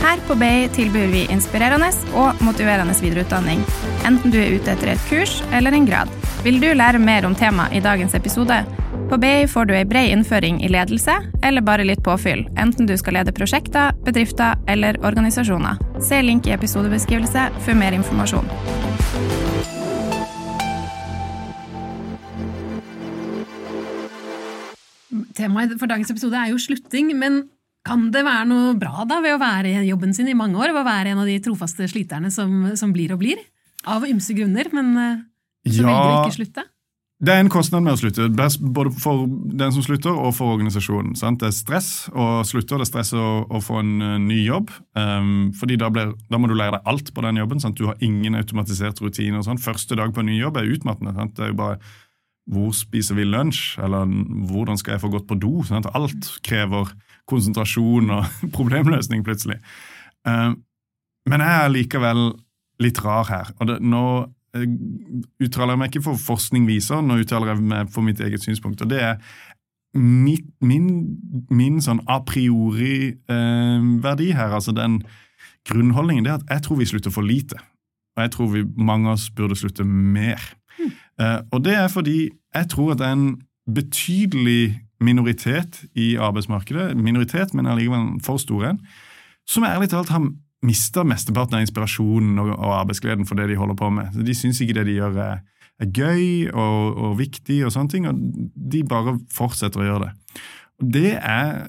Her 0.00 0.20
på 0.26 0.34
BI 0.38 0.68
tilbyr 0.72 1.10
vi 1.12 1.26
inspirerende 1.30 1.90
og 2.16 2.38
motiverende 2.46 2.94
videreutdanning, 3.02 3.60
enten 4.08 4.32
du 4.32 4.38
er 4.40 4.54
ute 4.56 4.72
etter 4.72 4.94
et 4.94 5.08
kurs 5.10 5.40
eller 5.52 5.76
en 5.76 5.86
grad. 5.86 6.10
Vil 6.44 6.60
du 6.62 6.70
lære 6.72 6.98
mer 7.02 7.26
om 7.28 7.34
temaet 7.36 7.76
i 7.76 7.82
dagens 7.84 8.14
episode? 8.16 8.62
På 9.10 9.18
BI 9.20 9.46
får 9.50 9.66
du 9.68 9.74
ei 9.74 9.84
bred 9.84 10.12
innføring 10.14 10.62
i 10.64 10.70
ledelse, 10.70 11.16
eller 11.42 11.66
bare 11.66 11.84
litt 11.84 12.02
påfyll, 12.06 12.46
enten 12.56 12.88
du 12.88 12.94
skal 12.98 13.18
lede 13.18 13.34
prosjekter, 13.34 13.92
bedrifter 14.06 14.56
eller 14.70 14.98
organisasjoner. 15.04 15.82
Se 16.00 16.22
link 16.22 16.46
i 16.46 16.54
episodebeskrivelse 16.54 17.50
for 17.60 17.78
mer 17.78 17.98
informasjon. 17.98 18.48
Temaet 25.36 25.76
for 25.78 25.90
dagens 25.90 26.10
episode 26.12 26.38
er 26.38 26.52
jo 26.52 26.60
slutting, 26.60 27.12
men 27.18 27.44
kan 27.86 28.10
det 28.12 28.24
være 28.26 28.48
noe 28.50 28.74
bra 28.78 29.06
da 29.08 29.20
ved 29.24 29.36
å 29.36 29.40
være 29.40 29.72
i 29.72 29.88
jobben 29.88 30.12
sin 30.16 30.28
i 30.28 30.36
mange 30.36 30.58
år? 30.60 30.74
Ved 30.74 30.82
å 30.82 30.88
være 30.88 31.14
en 31.14 31.22
av 31.22 31.30
de 31.30 31.38
trofaste 31.44 31.88
sliterne 31.88 32.32
som, 32.34 32.74
som 32.76 32.92
blir 32.92 33.14
og 33.14 33.22
blir? 33.22 33.40
Av 33.88 34.04
ymse 34.04 34.36
grunner, 34.36 34.68
men 34.76 34.92
så 35.64 35.80
ja, 35.80 35.88
velger 35.88 36.10
å 36.10 36.20
ikke 36.24 36.38
slutte? 36.40 36.66
Det 37.20 37.34
er 37.34 37.42
en 37.42 37.50
kostnad 37.52 37.84
med 37.84 37.92
å 37.92 38.00
slutte, 38.00 38.30
både 38.32 38.90
for 38.96 39.26
den 39.28 39.74
som 39.74 39.84
slutter 39.84 40.16
og 40.16 40.30
for 40.38 40.54
organisasjonen. 40.54 41.12
Sant? 41.20 41.42
Det 41.42 41.50
er 41.50 41.56
stress 41.56 41.90
å 42.16 42.40
slutte, 42.48 42.72
og 42.72 42.80
det 42.80 42.86
er 42.86 42.88
stress 42.88 43.10
å, 43.12 43.24
å 43.44 43.60
få 43.60 43.82
en 43.82 43.90
uh, 44.00 44.14
ny 44.24 44.38
jobb. 44.46 44.72
Um, 44.96 45.50
fordi 45.60 45.76
da, 45.82 45.90
blir, 45.92 46.14
da, 46.32 46.40
må 46.40 46.48
du 46.48 46.54
lære 46.56 46.78
deg 46.78 46.88
alt 46.88 47.12
på 47.12 47.24
den 47.26 47.42
jobben. 47.42 47.60
Sant? 47.60 47.76
Du 47.76 47.90
har 47.90 48.00
ingen 48.00 48.38
automatisert 48.40 49.02
rutine. 49.04 49.36
og 49.36 49.44
sånn. 49.44 49.60
Første 49.60 50.00
dag 50.00 50.14
på 50.16 50.24
en 50.24 50.30
ny 50.32 50.38
jobb 50.38 50.62
er 50.62 50.72
utmattende. 50.72 51.12
Sant? 51.18 51.36
Det 51.36 51.44
er 51.44 51.52
jo 51.52 51.58
bare 51.60 51.76
hvor 52.50 52.72
spiser 52.74 53.14
vi 53.18 53.28
lunsj, 53.28 53.78
eller 53.82 54.10
hvordan 54.50 54.78
skal 54.80 54.96
jeg 54.96 55.02
få 55.04 55.12
gått 55.12 55.28
på 55.30 55.38
do? 55.38 55.52
Sant? 55.68 55.86
Alt 55.94 56.32
krever 56.46 56.90
konsentrasjon 57.30 58.10
og 58.16 58.26
problemløsning 58.56 59.22
plutselig. 59.26 59.60
Um, 60.26 60.58
men 61.30 61.44
jeg 61.44 61.64
er 61.64 61.74
likevel 61.74 62.20
litt 62.80 63.00
rar 63.04 63.28
her. 63.28 63.52
og 63.60 63.68
det, 63.68 63.80
nå 63.84 64.04
uttaler 64.50 65.74
jeg 65.74 65.78
meg 65.78 65.92
ikke 65.92 66.06
for 66.08 66.18
forskning 66.18 66.66
viser, 66.66 67.02
nå 67.04 67.20
uttaler 67.22 67.52
jeg 67.52 67.62
meg 67.70 67.90
for 67.94 68.02
mitt 68.02 68.20
eget 68.24 68.42
synspunkt. 68.42 68.82
og 68.82 68.88
det 68.90 69.00
er 69.12 69.16
Min, 69.92 70.52
min, 70.62 71.18
min, 71.50 71.80
sånn 71.82 71.98
a 72.06 72.20
priori-verdi 72.22 73.18
eh, 74.30 74.36
her, 74.38 74.52
altså 74.54 74.70
den 74.70 75.00
grunnholdningen, 75.66 76.22
det 76.22 76.30
er 76.30 76.38
at 76.38 76.52
jeg 76.52 76.62
tror 76.62 76.78
vi 76.78 76.86
slutter 76.86 77.10
for 77.10 77.26
lite. 77.26 77.58
Og 78.14 78.22
jeg 78.22 78.30
tror 78.36 78.52
vi, 78.52 78.62
mange 78.78 79.08
av 79.10 79.16
oss 79.18 79.30
burde 79.34 79.58
slutte 79.58 79.82
mer. 79.82 80.38
Mm. 80.78 80.92
Eh, 80.94 81.40
og 81.50 81.64
det 81.66 81.74
er 81.74 81.90
fordi 81.90 82.30
jeg 82.54 82.70
tror 82.72 82.92
at 82.92 83.00
det 83.00 83.06
er 83.06 83.16
en 83.18 83.40
betydelig 83.70 84.80
minoritet 85.00 85.84
i 85.96 86.14
arbeidsmarkedet, 86.20 86.96
minoritet, 86.96 87.54
men 87.54 87.68
allikevel 87.70 88.20
for 88.24 88.40
stor 88.42 88.66
en, 88.72 88.80
som 89.48 89.64
ærlig 89.64 89.90
talt 89.90 90.12
har 90.12 90.24
mista 90.66 91.04
mesteparten 91.08 91.56
av 91.56 91.64
inspirasjonen 91.64 92.38
og, 92.42 92.52
og, 92.52 92.74
arbeidsgleden 92.82 93.28
for 93.28 93.38
det 93.38 93.48
de 93.50 93.58
holder 93.58 93.78
på 93.80 93.88
med. 93.96 94.20
De 94.26 94.36
syns 94.36 94.60
ikke 94.60 94.76
det 94.76 94.86
de 94.90 94.98
gjør 94.98 95.16
er, 95.24 95.42
er 95.80 95.92
gøy 95.96 96.50
og, 96.52 96.96
og, 96.96 97.12
viktig, 97.20 97.62
og 97.64 97.72
sånne 97.72 97.92
ting, 97.92 98.08
og 98.10 98.18
de 98.74 98.82
bare 98.88 99.16
fortsetter 99.32 99.80
å 99.80 99.88
gjøre 99.88 100.08
det. 100.08 100.42
Det 100.80 101.10
er 101.16 101.66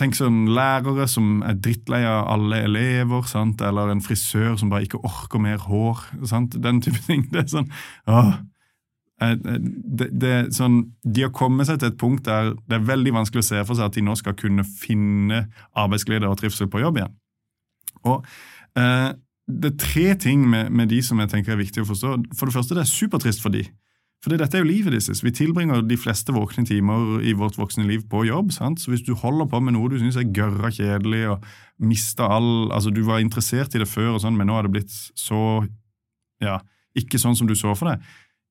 tenk 0.00 0.16
sånn 0.16 0.46
lærere 0.56 1.04
som 1.12 1.42
er 1.44 1.58
drittlei 1.60 2.02
av 2.08 2.22
alle 2.32 2.62
elever, 2.64 3.26
sant? 3.28 3.60
eller 3.60 3.92
en 3.92 4.04
frisør 4.04 4.56
som 4.60 4.70
bare 4.72 4.86
ikke 4.86 5.02
orker 5.04 5.42
mer 5.44 5.60
hår. 5.64 6.06
Sant? 6.28 6.56
Den 6.64 6.80
type 6.84 7.02
ting. 7.04 7.26
Det 7.32 7.42
er 7.42 7.50
sånn 7.52 7.68
åh, 8.08 8.38
det, 9.16 10.10
det, 10.12 10.32
sånn, 10.52 10.82
De 11.00 11.22
har 11.24 11.32
kommet 11.32 11.68
seg 11.70 11.78
til 11.80 11.88
et 11.88 12.00
punkt 12.00 12.26
der 12.26 12.50
det 12.68 12.76
er 12.76 12.88
veldig 12.88 13.14
vanskelig 13.16 13.44
å 13.44 13.48
se 13.48 13.62
for 13.64 13.78
seg 13.78 13.88
at 13.88 13.96
de 13.96 14.04
nå 14.04 14.16
skal 14.20 14.36
kunne 14.36 14.64
finne 14.68 15.46
arbeidsglede 15.72 16.28
og 16.28 16.36
trivsel 16.40 16.68
på 16.68 16.82
jobb 16.82 17.00
igjen. 17.00 17.14
Og 18.04 18.26
eh, 18.76 19.14
Det 19.46 19.72
er 19.72 19.80
tre 19.80 20.06
ting 20.20 20.44
med, 20.50 20.70
med, 20.70 20.90
de 20.92 21.00
som 21.06 21.20
jeg 21.22 21.32
tenker 21.32 21.54
er 21.54 21.62
viktig 21.62 21.84
å 21.84 21.88
forstå. 21.88 22.12
For 22.36 22.48
det 22.48 22.56
første, 22.58 22.76
det 22.76 22.84
er 22.84 22.92
supertrist 22.92 23.40
for 23.44 23.54
de. 23.54 23.64
For 24.24 24.34
dette 24.34 24.58
er 24.58 24.64
jo 24.64 24.68
livet 24.68 24.90
deres. 24.90 25.22
Vi 25.22 25.30
tilbringer 25.30 25.84
de 25.86 25.98
fleste 26.00 26.34
våkne 26.34 26.66
timer 26.66 27.20
i 27.22 27.34
vårt 27.36 27.56
voksne 27.60 27.84
liv 27.86 28.04
på 28.10 28.24
jobb. 28.26 28.50
sant? 28.52 28.80
Så 28.82 28.90
hvis 28.90 29.04
du 29.06 29.14
holder 29.14 29.46
på 29.46 29.60
med 29.62 29.76
noe 29.76 29.92
du 29.92 30.00
syns 30.00 30.18
er 30.18 30.28
gørra 30.34 30.72
kjedelig, 30.74 31.28
og 31.30 31.44
mista 31.78 32.26
all 32.36 32.72
Altså, 32.74 32.90
du 32.90 33.04
var 33.06 33.22
interessert 33.22 33.76
i 33.76 33.80
det 33.80 33.88
før, 33.88 34.16
og 34.16 34.24
sånn, 34.24 34.36
men 34.36 34.50
nå 34.50 34.58
har 34.58 34.66
det 34.66 34.74
blitt 34.76 34.92
så 35.14 35.64
Ja, 36.42 36.58
ikke 36.96 37.20
sånn 37.20 37.36
som 37.36 37.46
du 37.46 37.54
så 37.56 37.72
for 37.76 37.92
deg. 37.92 38.02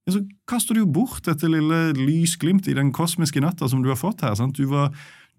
Ja, 0.06 0.16
så 0.16 0.24
kaster 0.50 0.78
du 0.78 0.84
jo 0.84 0.94
bort 1.00 1.26
dette 1.26 1.50
lille 1.50 1.90
lysglimt 1.98 2.68
i 2.70 2.78
den 2.78 2.92
kosmiske 2.94 3.42
natta 3.42 3.70
som 3.70 3.82
du 3.82 3.90
har 3.90 4.00
fått 4.00 4.22
her. 4.22 4.36
sant? 4.38 4.58
Du 4.58 4.70
var 4.70 4.94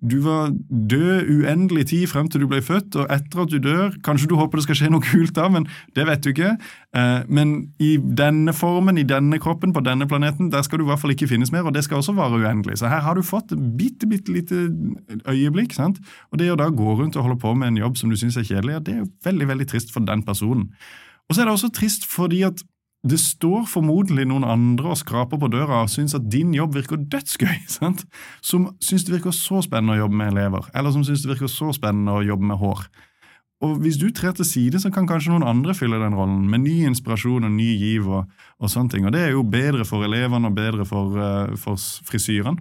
du 0.05 0.19
var 0.21 0.51
død 0.91 1.29
uendelig 1.31 1.87
tid 1.89 2.05
frem 2.11 2.27
til 2.29 2.43
du 2.43 2.47
ble 2.51 2.59
født, 2.61 2.99
og 3.01 3.07
etter 3.13 3.41
at 3.41 3.53
du 3.53 3.57
dør 3.65 3.95
Kanskje 4.05 4.29
du 4.29 4.35
håper 4.37 4.61
det 4.61 4.67
skal 4.67 4.77
skje 4.77 4.91
noe 4.93 5.01
kult 5.01 5.33
da, 5.39 5.47
men 5.49 5.65
det 5.97 6.05
vet 6.05 6.21
du 6.21 6.35
ikke. 6.35 6.51
Eh, 6.93 7.23
men 7.33 7.55
i 7.81 7.95
denne 7.97 8.53
formen, 8.53 9.01
i 9.01 9.07
denne 9.09 9.41
kroppen, 9.41 9.73
på 9.73 9.81
denne 9.81 10.05
planeten, 10.09 10.51
der 10.53 10.67
skal 10.67 10.83
du 10.83 10.85
i 10.85 10.91
hvert 10.91 11.01
fall 11.01 11.15
ikke 11.17 11.31
finnes 11.31 11.53
mer, 11.55 11.65
og 11.65 11.73
det 11.73 11.87
skal 11.87 12.03
også 12.03 12.13
vare 12.19 12.43
uendelig. 12.43 12.77
Så 12.83 12.93
her 12.93 13.01
har 13.07 13.17
du 13.17 13.25
fått 13.25 13.57
et 13.57 13.65
bitte, 13.81 14.09
bitte 14.11 14.37
lite 14.37 14.69
øyeblikk. 15.33 15.73
sant? 15.73 15.99
Og 16.31 16.45
det 16.45 16.53
å 16.53 16.61
da 16.61 16.69
gå 16.69 16.99
rundt 17.01 17.17
og 17.17 17.25
holde 17.25 17.41
på 17.41 17.57
med 17.57 17.73
en 17.73 17.81
jobb 17.87 17.97
som 17.97 18.13
du 18.13 18.21
syns 18.21 18.37
er 18.37 18.45
kjedelig, 18.45 18.85
det 18.85 18.95
er 18.95 19.03
jo 19.07 19.11
veldig, 19.25 19.49
veldig 19.49 19.69
trist 19.73 19.97
for 19.97 20.05
den 20.05 20.23
personen. 20.29 20.69
Og 21.27 21.35
så 21.35 21.43
er 21.43 21.49
det 21.49 21.57
også 21.57 21.73
trist 21.73 22.05
fordi 22.05 22.45
at 22.47 22.61
det 23.11 23.19
står 23.23 23.67
formodentlig 23.71 24.27
noen 24.29 24.47
andre 24.47 24.93
og 24.93 25.01
skraper 25.01 25.41
på 25.41 25.51
døra 25.53 25.83
og 25.85 25.91
syns 25.93 26.17
at 26.17 26.29
din 26.33 26.55
jobb 26.57 26.77
virker 26.77 27.01
dødsgøy. 27.01 27.67
Sant? 27.79 28.07
Som 28.45 28.71
syns 28.83 29.07
det 29.07 29.17
virker 29.17 29.35
så 29.37 29.63
spennende 29.65 29.97
å 29.97 30.05
jobbe 30.05 30.21
med 30.21 30.35
elever, 30.35 30.71
eller 30.75 30.95
som 30.95 31.05
syns 31.07 31.25
det 31.25 31.35
virker 31.35 31.53
så 31.53 31.73
spennende 31.77 32.17
å 32.17 32.25
jobbe 32.27 32.51
med 32.53 32.61
hår. 32.63 32.87
Og 33.65 33.79
Hvis 33.81 33.97
du 33.97 34.11
trer 34.13 34.35
til 34.37 34.45
side, 34.45 34.81
så 34.81 34.91
kan 34.93 35.07
kanskje 35.09 35.33
noen 35.33 35.47
andre 35.49 35.73
fylle 35.75 35.97
den 35.97 36.15
rollen, 36.15 36.45
med 36.51 36.61
ny 36.67 36.75
inspirasjon 36.91 37.47
og 37.49 37.55
ny 37.55 37.71
giv. 37.81 38.09
og, 38.09 38.27
og 38.61 38.71
sånne 38.71 38.93
ting. 38.93 39.07
Og 39.07 39.15
Det 39.15 39.23
er 39.23 39.33
jo 39.33 39.47
bedre 39.49 39.87
for 39.89 40.05
elevene 40.05 40.51
og 40.51 40.59
bedre 40.59 40.85
for, 40.85 41.17
uh, 41.17 41.57
for 41.57 41.81
frisyrene. 42.05 42.61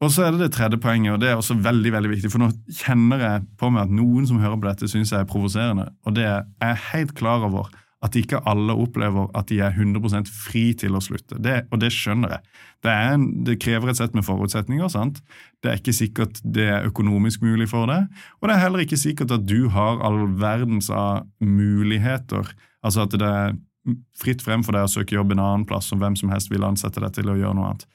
Og 0.00 0.10
så 0.10 0.24
er 0.24 0.32
det 0.32 0.40
det 0.40 0.54
tredje 0.56 0.80
poenget, 0.80 1.12
og 1.12 1.20
det 1.20 1.28
er 1.28 1.36
også 1.36 1.58
veldig 1.60 1.92
veldig 1.92 2.10
viktig. 2.10 2.30
For 2.32 2.40
nå 2.40 2.48
kjenner 2.72 3.20
jeg 3.20 3.42
på 3.60 3.68
meg 3.70 3.84
at 3.84 3.92
noen 3.92 4.26
som 4.26 4.40
hører 4.40 4.56
på 4.56 4.66
dette, 4.66 4.88
syns 4.88 5.12
jeg 5.12 5.20
er 5.20 5.28
provoserende. 5.28 5.90
Og 6.08 6.16
det 6.16 6.24
er 6.24 6.46
jeg 6.62 6.84
helt 6.94 7.12
klar 7.18 7.44
over 7.44 7.68
at 8.00 8.16
ikke 8.16 8.40
alle 8.48 8.72
opplever 8.80 9.28
at 9.36 9.50
de 9.50 9.58
er 9.60 9.74
100 9.76 10.30
fri 10.32 10.70
til 10.78 10.96
å 10.96 11.02
slutte. 11.04 11.36
Det, 11.42 11.66
og 11.68 11.82
det 11.82 11.90
skjønner 11.92 12.32
jeg. 12.36 12.60
Det, 12.80 12.92
en, 12.92 13.26
det, 13.44 13.58
krever 13.60 13.92
et 13.92 14.00
sett 14.00 14.14
med 14.16 14.24
forutsetninger. 14.24 14.88
sant? 14.88 15.20
Det 15.60 15.70
er 15.70 15.80
ikke 15.80 15.96
sikkert 15.96 16.40
det 16.44 16.68
er 16.72 16.88
økonomisk 16.88 17.44
mulig 17.44 17.68
for 17.68 17.90
deg. 17.90 18.08
Og 18.40 18.48
det 18.48 18.56
er 18.56 18.64
heller 18.64 18.84
ikke 18.86 19.00
sikkert 19.00 19.34
at 19.36 19.44
du 19.44 19.68
har 19.74 20.00
all 20.06 20.22
verdens 20.40 20.88
av 20.88 21.26
muligheter. 21.44 22.48
Altså 22.80 23.04
at 23.04 23.18
det 23.20 23.28
er 23.28 23.58
fritt 24.20 24.40
frem 24.44 24.64
for 24.64 24.76
deg 24.76 24.88
å 24.88 24.92
søke 24.92 25.16
jobb 25.16 25.34
en 25.34 25.44
annen 25.44 25.68
plass, 25.68 25.92
og 25.92 26.00
hvem 26.00 26.16
som 26.16 26.32
helst 26.32 26.52
vil 26.52 26.64
ansette 26.64 27.02
deg 27.04 27.12
til 27.16 27.32
å 27.32 27.36
gjøre 27.36 27.56
noe 27.58 27.72
annet. 27.72 27.86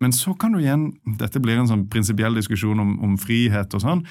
Men 0.00 0.16
så 0.16 0.32
kan 0.40 0.56
du 0.56 0.62
igjen, 0.62 0.88
dette 1.20 1.40
blir 1.44 1.60
en 1.60 1.68
sånn 1.68 1.84
prinsipiell 1.92 2.36
diskusjon 2.36 2.80
om, 2.80 2.96
om 3.04 3.18
frihet 3.20 3.76
og 3.76 3.84
sånn, 3.84 4.06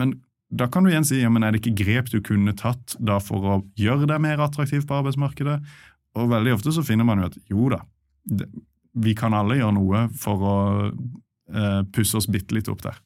men 0.00 0.16
da 0.48 0.68
kan 0.70 0.84
du 0.84 0.92
igjen 0.92 1.06
si 1.06 1.18
ja, 1.18 1.30
men 1.32 1.42
er 1.42 1.52
det 1.52 1.62
ikke 1.62 1.82
grep 1.82 2.10
du 2.12 2.20
kunne 2.24 2.54
tatt 2.58 2.94
da 3.02 3.18
for 3.22 3.50
å 3.50 3.58
gjøre 3.78 4.06
deg 4.06 4.22
mer 4.22 4.42
attraktiv 4.44 4.86
på 4.86 5.00
arbeidsmarkedet? 5.00 5.58
Og 6.16 6.30
veldig 6.30 6.54
ofte 6.54 6.72
så 6.72 6.84
finner 6.86 7.08
man 7.08 7.20
jo 7.20 7.30
at 7.30 7.38
jo 7.50 7.70
da, 7.72 7.80
det, 8.24 8.46
vi 8.96 9.16
kan 9.18 9.34
alle 9.36 9.58
gjøre 9.58 9.74
noe 9.76 10.06
for 10.16 10.46
å 10.46 10.56
eh, 10.86 11.82
pusse 11.92 12.16
oss 12.20 12.30
bitte 12.30 12.56
litt 12.56 12.70
opp 12.72 12.84
der. 12.86 13.02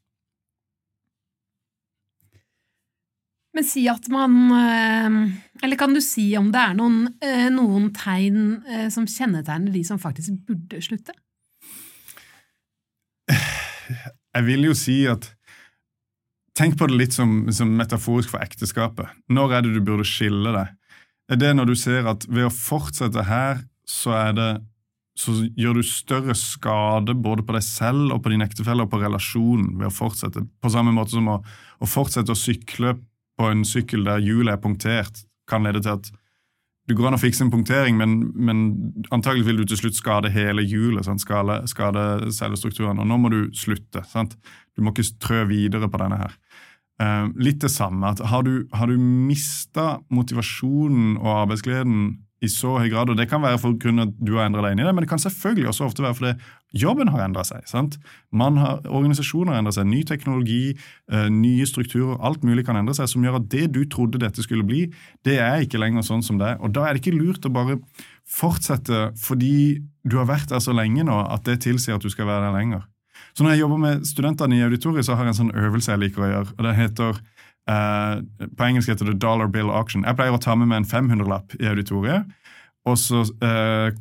Men 3.57 3.66
si 3.66 3.83
at 3.90 4.07
man 4.12 4.37
eh, 4.55 5.16
Eller 5.64 5.79
kan 5.81 5.94
du 5.94 6.00
si 6.05 6.29
om 6.38 6.53
det 6.55 6.61
er 6.61 6.76
noen, 6.79 7.09
eh, 7.24 7.48
noen 7.50 7.90
tegn 7.96 8.62
eh, 8.68 8.87
som 8.94 9.09
kjennetegner 9.11 9.74
de 9.74 9.83
som 9.87 9.98
faktisk 9.98 10.38
burde 10.46 10.83
slutte? 10.85 11.16
Jeg 14.31 14.46
vil 14.46 14.68
jo 14.68 14.76
si 14.79 15.03
at 15.11 15.33
Tenk 16.61 16.77
på 16.77 16.90
det 16.90 16.96
litt 17.01 17.14
som, 17.16 17.46
som, 17.57 17.70
metaforisk 17.73 18.35
for 18.35 18.44
ekteskapet. 18.44 19.09
Når 19.33 19.55
er 19.57 19.62
det 19.64 19.70
du 19.79 19.81
burde 19.81 20.05
skille 20.05 20.53
deg? 20.53 20.75
Er 21.33 21.38
det 21.40 21.55
når 21.57 21.70
du 21.70 21.79
ser 21.79 22.09
at 22.11 22.27
ved 22.29 22.51
å 22.51 22.53
fortsette 22.53 23.25
her, 23.25 23.62
så, 23.88 24.12
det, 24.37 24.51
så 25.16 25.38
gjør 25.57 25.79
du 25.79 25.87
større 25.88 26.37
skade 26.37 27.14
både 27.16 27.46
på 27.46 27.57
deg 27.57 27.64
selv 27.64 28.12
og 28.12 28.20
på 28.27 28.35
din 28.35 28.44
ektefelle 28.44 28.85
og 28.85 28.92
på 28.92 29.01
relasjonen 29.01 29.73
ved 29.81 29.88
å 29.88 29.94
fortsette? 30.03 30.44
På 30.61 30.73
samme 30.75 30.92
måte 30.92 31.16
som 31.16 31.33
å, 31.33 31.38
å 31.81 31.88
fortsette 31.88 32.35
å 32.35 32.38
sykle 32.38 32.99
på 33.40 33.49
en 33.49 33.64
sykkel 33.64 34.05
der 34.05 34.20
hjulet 34.20 34.59
er 34.59 34.61
punktert, 34.61 35.25
kan 35.49 35.64
lede 35.64 35.81
til 35.87 35.96
at 35.96 36.12
du 36.88 36.97
går 36.99 37.11
an 37.11 37.19
å 37.19 37.21
fikse 37.21 37.45
en 37.45 37.53
punktering, 37.53 37.99
men, 37.99 38.16
men 38.35 38.62
antagelig 39.14 39.47
vil 39.47 39.61
du 39.61 39.69
til 39.69 39.79
slutt 39.83 39.99
skade 39.99 40.33
hele 40.35 40.64
hjulet. 40.64 41.07
Skade, 41.23 41.61
skade 41.71 42.33
cellestrukturen. 42.35 42.99
Og 42.99 43.07
nå 43.07 43.19
må 43.21 43.31
du 43.31 43.40
slutte. 43.55 44.03
Sant? 44.11 44.35
Du 44.75 44.83
må 44.83 44.95
ikke 44.95 45.07
trø 45.23 45.45
videre 45.51 45.90
på 45.90 46.01
denne 46.03 46.19
her. 46.25 46.35
Uh, 47.01 47.31
litt 47.40 47.61
det 47.62 47.71
samme. 47.73 48.11
at 48.11 48.25
Har 48.33 48.43
du, 48.45 48.66
har 48.75 48.90
du 48.90 48.99
mista 48.99 50.01
motivasjonen 50.12 51.14
og 51.21 51.31
arbeidsgleden 51.45 52.11
i 52.40 52.49
så 52.49 52.79
høy 52.81 52.88
grad, 52.88 53.12
og 53.12 53.21
det 53.21 53.29
kan 53.29 53.43
være 53.45 53.61
for 53.61 53.77
grunn 53.81 54.03
at 54.03 54.12
du 54.16 54.35
har 54.38 54.49
endra 54.49 54.64
deg 54.64 54.75
inn 54.75 54.83
i 54.83 54.87
det, 54.88 54.95
men 54.97 55.05
det 55.05 55.11
kan 55.11 55.21
selvfølgelig 55.21 55.71
også 55.71 55.90
ofte 55.90 56.05
være 56.05 56.16
fordi 56.16 56.33
jobben 56.77 57.11
har 57.11 57.25
endra 57.25 57.45
seg. 57.47 57.65
sant? 57.69 57.97
Har, 58.37 58.85
Organisasjoner 58.87 59.55
har 59.55 59.63
endra 59.63 59.73
seg, 59.75 59.89
ny 59.91 60.03
teknologi, 60.07 60.77
uh, 61.13 61.27
nye 61.33 61.67
strukturer, 61.67 62.19
alt 62.23 62.45
mulig 62.47 62.67
kan 62.69 62.79
endre 62.79 62.95
seg, 62.97 63.11
som 63.11 63.25
gjør 63.25 63.41
at 63.41 63.49
det 63.53 63.67
du 63.75 63.83
trodde 63.91 64.23
dette 64.23 64.45
skulle 64.45 64.67
bli, 64.67 64.87
det 65.27 65.41
er 65.43 65.65
ikke 65.65 65.81
lenger 65.81 66.07
sånn 66.07 66.25
som 66.27 66.39
det 66.41 66.55
er. 66.55 66.63
Og 66.63 66.75
da 66.77 66.87
er 66.87 66.95
det 66.95 67.05
ikke 67.05 67.19
lurt 67.19 67.47
å 67.47 67.55
bare 67.55 67.81
fortsette 68.31 69.11
fordi 69.19 69.81
du 70.07 70.17
har 70.21 70.31
vært 70.31 70.53
der 70.53 70.63
så 70.63 70.75
lenge 70.77 71.05
nå 71.07 71.19
at 71.27 71.45
det 71.49 71.61
tilsier 71.67 71.99
at 71.99 72.05
du 72.05 72.13
skal 72.13 72.29
være 72.31 72.49
der 72.49 72.57
lenger. 72.57 72.87
Så 73.35 73.45
når 73.45 73.55
jeg 73.55 73.63
jobber 73.63 73.81
med 73.83 74.07
studentene 74.09 74.57
i 74.57 74.65
auditoriet, 74.65 75.07
så 75.07 75.15
har 75.15 75.27
jeg 75.27 75.35
en 75.35 75.41
sånn 75.43 75.59
øvelse 75.59 75.93
jeg 75.93 76.03
liker 76.03 76.25
å 76.25 76.33
gjøre. 76.35 76.57
og 76.57 76.67
det 76.67 76.79
heter 76.79 77.23
Uh, 77.69 78.19
på 78.57 78.67
engelsk 78.67 78.89
heter 78.91 79.11
det 79.11 79.21
dollar 79.23 79.47
bill 79.53 79.69
auction. 79.71 80.03
Jeg 80.03 80.17
pleier 80.19 80.35
å 80.35 80.41
ta 80.43 80.57
med 80.59 80.71
meg 80.71 80.81
en 80.81 80.89
500-lapp 80.91 81.55
i 81.61 81.69
auditoriet. 81.71 82.25
Og 82.89 82.97
så 82.99 83.21
uh, 83.45 83.93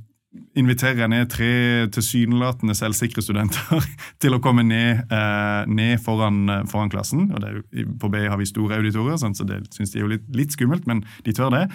inviterer 0.59 1.01
jeg 1.03 1.09
ned 1.09 1.29
tre 1.33 1.53
tilsynelatende 1.95 2.75
selvsikre 2.77 3.23
studenter 3.25 3.85
til 4.21 4.35
å 4.35 4.41
komme 4.43 4.65
ned, 4.67 5.01
eh, 5.09 5.63
ned 5.69 6.03
foran, 6.05 6.67
foran, 6.69 6.91
klassen. 6.93 7.31
og 7.33 7.41
det, 7.41 7.87
På 8.01 8.11
BI 8.13 8.27
har 8.29 8.37
vi 8.37 8.49
store 8.49 8.77
auditorier, 8.77 9.17
sånn, 9.21 9.37
så 9.37 9.47
det 9.47 9.63
syns 9.73 9.93
de 9.93 10.01
er 10.01 10.05
jo 10.05 10.13
litt, 10.13 10.29
litt, 10.35 10.53
skummelt, 10.53 10.85
men 10.89 11.01
de 11.25 11.33
tør 11.33 11.53
det. 11.55 11.65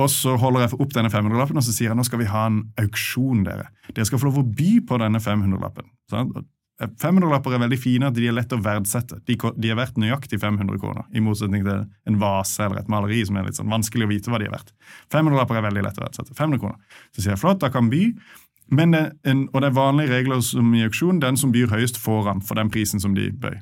Og 0.00 0.08
så 0.08 0.38
holder 0.40 0.64
jeg 0.64 0.80
opp 0.80 0.94
denne 0.96 1.12
500-lappen 1.12 1.60
og 1.60 1.66
så 1.66 1.74
sier 1.74 1.90
jeg 1.90 1.98
nå 1.98 2.04
skal 2.08 2.22
vi 2.22 2.30
ha 2.32 2.46
en 2.48 2.62
auksjon. 2.80 3.44
Dere 3.44 3.68
Dere 3.92 4.08
skal 4.08 4.22
få 4.22 4.30
lov 4.30 4.40
å 4.40 4.48
by 4.48 4.72
på 4.88 5.00
denne 5.02 5.20
500-lappen. 5.20 5.90
500-lapper 6.80 7.54
er 7.54 7.62
veldig 7.62 7.78
fine, 7.78 8.08
at 8.08 8.16
de 8.16 8.24
er 8.26 8.34
lett 8.34 8.52
å 8.54 8.58
verdsette. 8.62 9.20
De, 9.28 9.36
de 9.36 9.70
er 9.70 9.78
verdt 9.78 9.98
nøyaktig 10.00 10.40
500 10.42 10.80
kroner, 10.82 11.04
i 11.14 11.22
motsetning 11.22 11.66
til 11.66 11.84
en 12.08 12.20
vase 12.22 12.64
eller 12.64 12.80
et 12.80 12.90
maleri 12.90 13.20
som 13.28 13.36
er 13.38 13.46
litt 13.46 13.58
sånn 13.58 13.70
vanskelig 13.70 14.08
å 14.08 14.10
vite 14.10 14.32
hva 14.32 14.40
de 14.42 14.48
er 14.48 14.54
verdt. 14.54 14.72
500-lapper 15.14 15.60
er 15.60 15.66
veldig 15.68 15.84
lett 15.86 16.00
å 16.00 16.06
verdsette. 16.06 16.34
500 16.38 16.62
kroner. 16.62 17.02
Så 17.12 17.22
sier 17.22 17.34
jeg 17.34 17.42
flott, 17.42 17.60
da 17.62 17.70
kan 17.72 17.92
by. 17.92 18.02
Men 18.72 18.96
det, 18.96 19.04
en, 19.28 19.46
og 19.52 19.62
det 19.62 19.70
er 19.70 19.78
vanlige 19.78 20.14
regler 20.16 20.42
som 20.46 20.74
i 20.74 20.84
auksjon. 20.86 21.22
Den 21.22 21.38
som 21.38 21.52
byr 21.54 21.70
høyest, 21.70 22.00
får 22.00 22.30
han 22.30 22.42
for 22.42 22.58
den 22.58 22.72
prisen 22.72 23.02
som 23.02 23.14
de 23.18 23.28
bøy. 23.30 23.60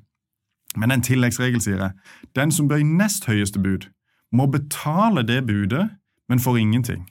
Men 0.79 0.94
en 0.94 1.03
tilleggsregel 1.03 1.61
sier 1.64 1.81
jeg. 1.83 2.18
Den 2.38 2.55
som 2.55 2.70
bøy 2.70 2.85
nest 2.87 3.27
høyeste 3.27 3.61
bud, 3.61 3.90
må 4.31 4.46
betale 4.46 5.27
det 5.27 5.42
budet 5.49 5.88
men 6.31 6.38
får 6.38 6.59
ingenting. 6.59 7.09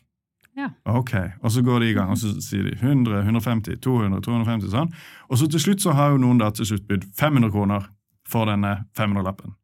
Ja. 0.60 0.70
Ok, 0.92 1.14
Og 1.42 1.52
så 1.54 1.64
går 1.64 1.80
de 1.80 1.90
i 1.90 1.96
gang, 1.96 2.12
og 2.12 2.20
så 2.20 2.34
sier 2.44 2.66
de 2.68 2.76
100, 2.76 3.22
150, 3.24 3.80
200, 3.80 4.22
250 4.26 4.74
sånn. 4.74 4.92
Og 5.30 5.40
så 5.40 5.48
til 5.48 5.62
slutt 5.64 5.84
så 5.86 5.96
har 5.96 6.12
jo 6.14 6.22
noen 6.22 6.42
da 6.42 6.50
til 6.52 6.68
slutt 6.68 6.88
bydd 6.90 7.06
500 7.16 7.54
kroner 7.54 7.86
for 8.28 8.50
denne 8.50 8.74
500-lappen. 8.98 9.56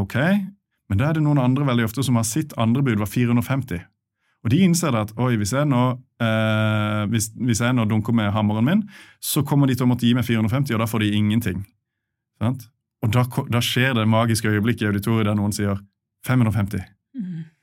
Ok, 0.00 0.16
men 0.88 1.00
da 1.00 1.10
er 1.10 1.18
det 1.18 1.24
noen 1.24 1.42
andre 1.42 1.66
veldig 1.68 1.88
ofte 1.88 2.04
som 2.06 2.16
har 2.18 2.26
sitt 2.28 2.54
andre 2.60 2.82
bud 2.86 3.02
var 3.02 3.10
450. 3.10 3.84
Og 4.44 4.52
de 4.52 4.60
innser 4.60 4.96
at 4.96 5.14
oi, 5.16 5.34
hvis 5.40 5.54
jeg, 5.56 5.68
nå, 5.70 5.82
eh, 6.20 7.04
hvis, 7.12 7.30
hvis 7.40 7.62
jeg 7.64 7.76
nå 7.76 7.86
dunker 7.88 8.16
med 8.16 8.32
hammeren 8.34 8.66
min, 8.66 8.82
så 9.20 9.44
kommer 9.46 9.70
de 9.70 9.76
til 9.76 9.86
å 9.86 9.92
måtte 9.92 10.04
gi 10.04 10.12
meg 10.16 10.26
450, 10.28 10.74
og 10.76 10.82
da 10.84 10.88
får 10.90 11.04
de 11.04 11.12
ingenting. 11.16 11.62
Sant? 12.42 12.66
Og 13.04 13.12
da, 13.12 13.24
da 13.52 13.62
skjer 13.64 13.96
det 13.96 14.08
magiske 14.08 14.50
øyeblikket 14.50 14.86
i 14.86 14.90
auditoriet 14.92 15.30
der 15.30 15.38
noen 15.38 15.52
sier 15.56 15.80
550. 16.28 16.84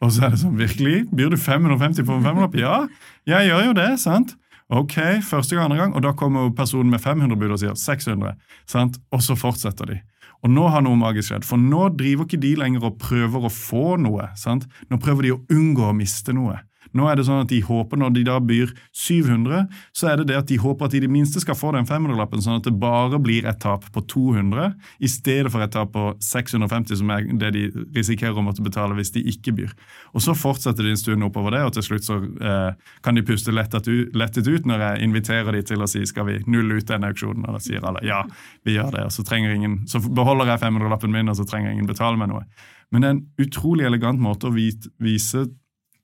Og 0.01 0.13
så 0.13 0.25
er 0.25 0.33
det 0.33 0.41
sånn, 0.41 0.57
virkelig? 0.59 1.07
Byr 1.11 1.33
du 1.33 1.37
550 1.37 2.07
på 2.07 2.15
en 2.15 2.23
femmerlapp? 2.23 2.55
Ja, 2.59 2.87
jeg 3.27 3.49
gjør 3.49 3.65
jo 3.69 3.73
det, 3.77 3.89
sant? 3.99 4.35
Ok, 4.71 4.95
første 5.27 5.57
gang, 5.57 5.67
andre 5.67 5.81
gang, 5.81 5.95
og 5.97 6.05
da 6.05 6.13
kommer 6.15 6.45
jo 6.47 6.53
personen 6.55 6.93
med 6.93 7.01
500 7.03 7.35
bud 7.35 7.51
og 7.51 7.59
sier 7.59 7.75
600. 7.75 8.37
sant? 8.71 9.01
Og 9.11 9.23
så 9.25 9.35
fortsetter 9.35 9.89
de. 9.89 9.97
Og 10.41 10.49
nå 10.49 10.63
har 10.71 10.81
noe 10.81 10.97
magisk 10.97 11.29
skjedd, 11.29 11.45
for 11.45 11.61
nå 11.61 11.89
driver 11.99 12.25
ikke 12.25 12.39
de 12.41 12.55
lenger 12.57 12.87
og 12.87 12.97
prøver 13.01 13.45
å 13.45 13.51
få 13.51 13.97
noe. 14.01 14.31
sant? 14.39 14.65
Nå 14.89 14.97
prøver 15.03 15.27
de 15.27 15.33
å 15.35 15.41
unngå 15.53 15.89
å 15.91 15.97
miste 15.97 16.33
noe. 16.33 16.61
Nå 16.97 17.07
er 17.07 17.17
det 17.17 17.25
sånn 17.27 17.43
at 17.45 17.51
de 17.51 17.61
håper, 17.63 17.99
Når 18.01 18.13
de 18.15 18.23
da 18.27 18.37
byr 18.39 18.71
700, 18.95 19.67
så 19.95 20.11
er 20.11 20.19
det 20.19 20.27
det 20.31 20.37
at 20.39 20.49
de 20.49 20.57
håper 20.59 20.85
at 20.85 20.91
de 20.91 21.01
i 21.01 21.03
det 21.05 21.11
minste 21.11 21.41
skal 21.43 21.55
få 21.55 21.71
den 21.75 21.87
500-lappen, 21.87 22.41
sånn 22.43 22.59
at 22.59 22.67
det 22.67 22.73
bare 22.79 23.19
blir 23.21 23.47
et 23.47 23.59
tap 23.61 23.85
på 23.93 24.03
200 24.11 24.73
i 24.99 25.09
stedet 25.11 25.51
for 25.51 25.63
et 25.63 25.71
tap 25.71 25.93
på 25.93 26.11
650, 26.21 26.99
som 26.99 27.13
er 27.13 27.27
det 27.41 27.53
de 27.55 27.63
risikerer 27.95 28.37
å 28.37 28.45
måtte 28.45 28.65
betale 28.65 28.95
hvis 28.97 29.13
de 29.15 29.23
ikke 29.31 29.55
byr. 29.57 29.71
Og 30.13 30.25
Så 30.25 30.35
fortsetter 30.37 30.83
de 30.83 30.95
en 30.95 30.99
stund 30.99 31.23
oppover 31.27 31.55
det, 31.55 31.63
og 31.67 31.73
til 31.75 31.87
slutt 31.87 32.07
så 32.07 32.19
eh, 32.21 32.73
kan 33.03 33.17
de 33.17 33.25
puste 33.25 33.53
lettet 33.53 33.87
ut, 33.87 34.67
når 34.67 34.85
jeg 34.85 35.07
inviterer 35.07 35.51
de 35.55 35.63
til 35.63 35.81
å 35.81 35.89
si 35.89 36.03
skal 36.07 36.27
vi 36.27 36.39
nulle 36.47 36.79
ut 36.79 36.87
denne 36.87 37.11
auksjonen. 37.11 37.47
Og 37.47 37.57
da 37.57 37.63
sier 37.63 37.87
alle 37.87 38.03
ja, 38.07 38.21
vi 38.65 38.75
gjør 38.77 38.91
det. 38.97 39.07
og 39.07 39.15
Så, 39.15 39.25
ingen, 39.37 39.81
så 39.87 40.01
beholder 40.01 40.53
jeg 40.53 40.63
500-lappen 40.65 41.11
min, 41.13 41.31
og 41.31 41.39
så 41.39 41.47
trenger 41.47 41.71
ingen 41.71 41.89
betale 41.89 42.19
meg 42.19 42.31
noe. 42.31 42.45
Men 42.91 43.01
det 43.01 43.07
er 43.07 43.15
en 43.15 43.25
utrolig 43.39 43.87
elegant 43.87 44.19
måte 44.21 44.49
å 44.49 44.55
vise 44.55 45.45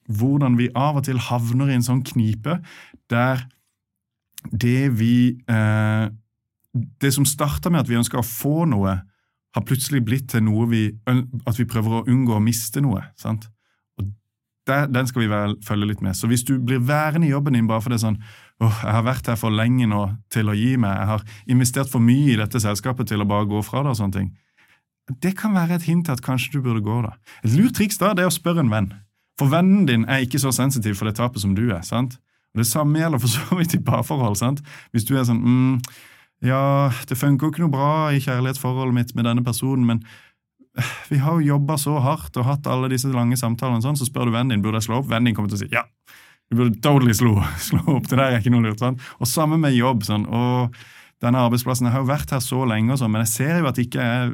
hvordan 0.08 0.58
vi 0.60 0.70
av 0.76 1.00
og 1.00 1.06
til 1.08 1.20
havner 1.28 1.72
i 1.72 1.78
en 1.78 1.86
sånn 1.86 2.04
knipe 2.08 2.60
der 3.12 3.44
det 4.52 4.94
vi 4.96 5.38
eh, 5.50 6.08
Det 7.02 7.10
som 7.14 7.26
starta 7.26 7.72
med 7.74 7.82
at 7.82 7.90
vi 7.90 7.98
ønska 7.98 8.20
å 8.20 8.26
få 8.26 8.68
noe, 8.70 8.92
har 9.56 9.64
plutselig 9.66 10.04
blitt 10.06 10.28
til 10.30 10.44
noe 10.46 10.68
vi, 10.70 10.82
at 11.10 11.58
vi 11.58 11.66
prøver 11.66 11.96
å 11.98 12.02
unngå 12.06 12.36
å 12.38 12.44
miste 12.44 12.84
noe. 12.86 13.02
sant? 13.18 13.48
Og 13.98 14.12
der, 14.70 14.86
Den 14.86 15.08
skal 15.08 15.24
vi 15.24 15.30
vel, 15.32 15.56
følge 15.66 15.88
litt 15.90 16.04
med. 16.06 16.14
Så 16.14 16.30
hvis 16.30 16.46
du 16.46 16.60
blir 16.60 16.84
værende 16.86 17.26
i 17.26 17.32
jobben 17.32 17.58
din 17.58 17.68
bare 17.68 17.82
fordi 17.82 17.98
sånn, 18.04 18.20
åh, 18.62 18.84
jeg 18.84 18.94
har 18.94 19.08
vært 19.08 19.32
her 19.32 19.40
for 19.42 19.50
lenge 19.50 19.88
nå 19.90 20.04
til 20.30 20.52
å 20.52 20.54
gi 20.54 20.76
meg, 20.78 21.00
jeg 21.00 21.12
har 21.16 21.26
investert 21.56 21.90
for 21.90 22.04
mye 22.04 22.36
i 22.36 22.38
dette 22.38 22.62
selskapet 22.62 23.10
til 23.10 23.26
å 23.26 23.30
bare 23.30 23.50
gå 23.50 23.64
fra 23.66 23.82
det, 23.82 23.96
og 23.96 23.98
sånne 23.98 24.20
ting, 24.20 24.30
det 25.24 25.34
kan 25.40 25.56
være 25.56 25.80
et 25.80 25.88
hint 25.88 26.06
til 26.06 26.14
at 26.14 26.22
kanskje 26.22 26.58
du 26.58 26.62
burde 26.62 26.84
gå. 26.86 27.02
da. 27.02 27.16
Et 27.42 27.58
lurt 27.58 27.74
triks 27.80 27.98
da, 27.98 28.14
det 28.14 28.28
er 28.28 28.30
å 28.30 28.38
spørre 28.38 28.62
en 28.62 28.70
venn. 28.70 28.92
For 29.38 29.52
vennen 29.52 29.86
din 29.86 30.06
er 30.10 30.24
ikke 30.26 30.42
så 30.42 30.52
sensitiv 30.56 30.98
for 30.98 31.10
det 31.10 31.18
tapet 31.20 31.44
som 31.44 31.54
du 31.58 31.68
er. 31.70 31.84
sant? 31.86 32.18
Og 32.54 32.64
Det 32.64 32.68
samme 32.68 33.00
gjelder 33.00 33.22
for 33.22 33.30
så 33.30 33.58
vidt 33.60 33.76
i 33.78 33.84
parforhold. 33.84 34.38
sant? 34.38 34.62
Hvis 34.92 35.06
du 35.06 35.18
er 35.18 35.28
sånn 35.28 35.42
mm, 35.44 35.82
Ja, 36.46 36.92
det 37.10 37.18
funker 37.18 37.48
jo 37.48 37.52
ikke 37.52 37.64
noe 37.66 37.74
bra 37.74 37.92
i 38.14 38.22
kjærlighetsforholdet 38.22 38.94
mitt 38.94 39.16
med 39.18 39.26
denne 39.26 39.42
personen, 39.46 39.88
men 39.90 40.04
eh, 40.78 40.92
vi 41.10 41.18
har 41.18 41.40
jo 41.40 41.56
jobba 41.56 41.80
så 41.82 41.96
hardt 41.98 42.38
og 42.38 42.46
hatt 42.46 42.70
alle 42.70 42.92
disse 42.94 43.10
lange 43.10 43.38
samtalene, 43.38 43.82
sånn, 43.82 43.98
så 43.98 44.06
spør 44.06 44.30
du 44.30 44.36
vennen 44.36 44.54
din 44.54 44.62
burde 44.62 44.78
jeg 44.78 44.86
slå 44.86 45.00
opp. 45.02 45.10
Vennen 45.10 45.32
din 45.32 45.38
kommer 45.38 45.50
til 45.50 45.58
å 45.58 45.64
si 45.64 45.72
ja, 45.74 45.82
du 46.50 46.60
burde 46.60 46.78
totally 46.82 47.16
slå, 47.18 47.34
slå 47.70 47.82
opp. 47.96 48.06
Det 48.06 48.20
der 48.20 48.28
er 48.28 48.38
ikke 48.42 48.54
noe 48.54 48.68
lurt. 48.68 48.82
sant? 48.84 49.02
Og 49.18 49.30
samme 49.30 49.58
med 49.62 49.74
jobb. 49.74 50.06
sånn, 50.06 50.28
og 50.30 50.78
denne 51.24 51.42
arbeidsplassen. 51.42 51.88
Jeg 51.88 51.96
har 51.96 52.04
jo 52.04 52.10
vært 52.12 52.32
her 52.36 52.42
så 52.44 52.62
lenge, 52.70 52.94
og 52.94 53.00
sånn, 53.02 53.12
men 53.14 53.24
jeg 53.26 53.32
ser 53.32 53.62
jo 53.62 53.70
at 53.70 53.80
ikke 53.82 54.04
er 54.04 54.34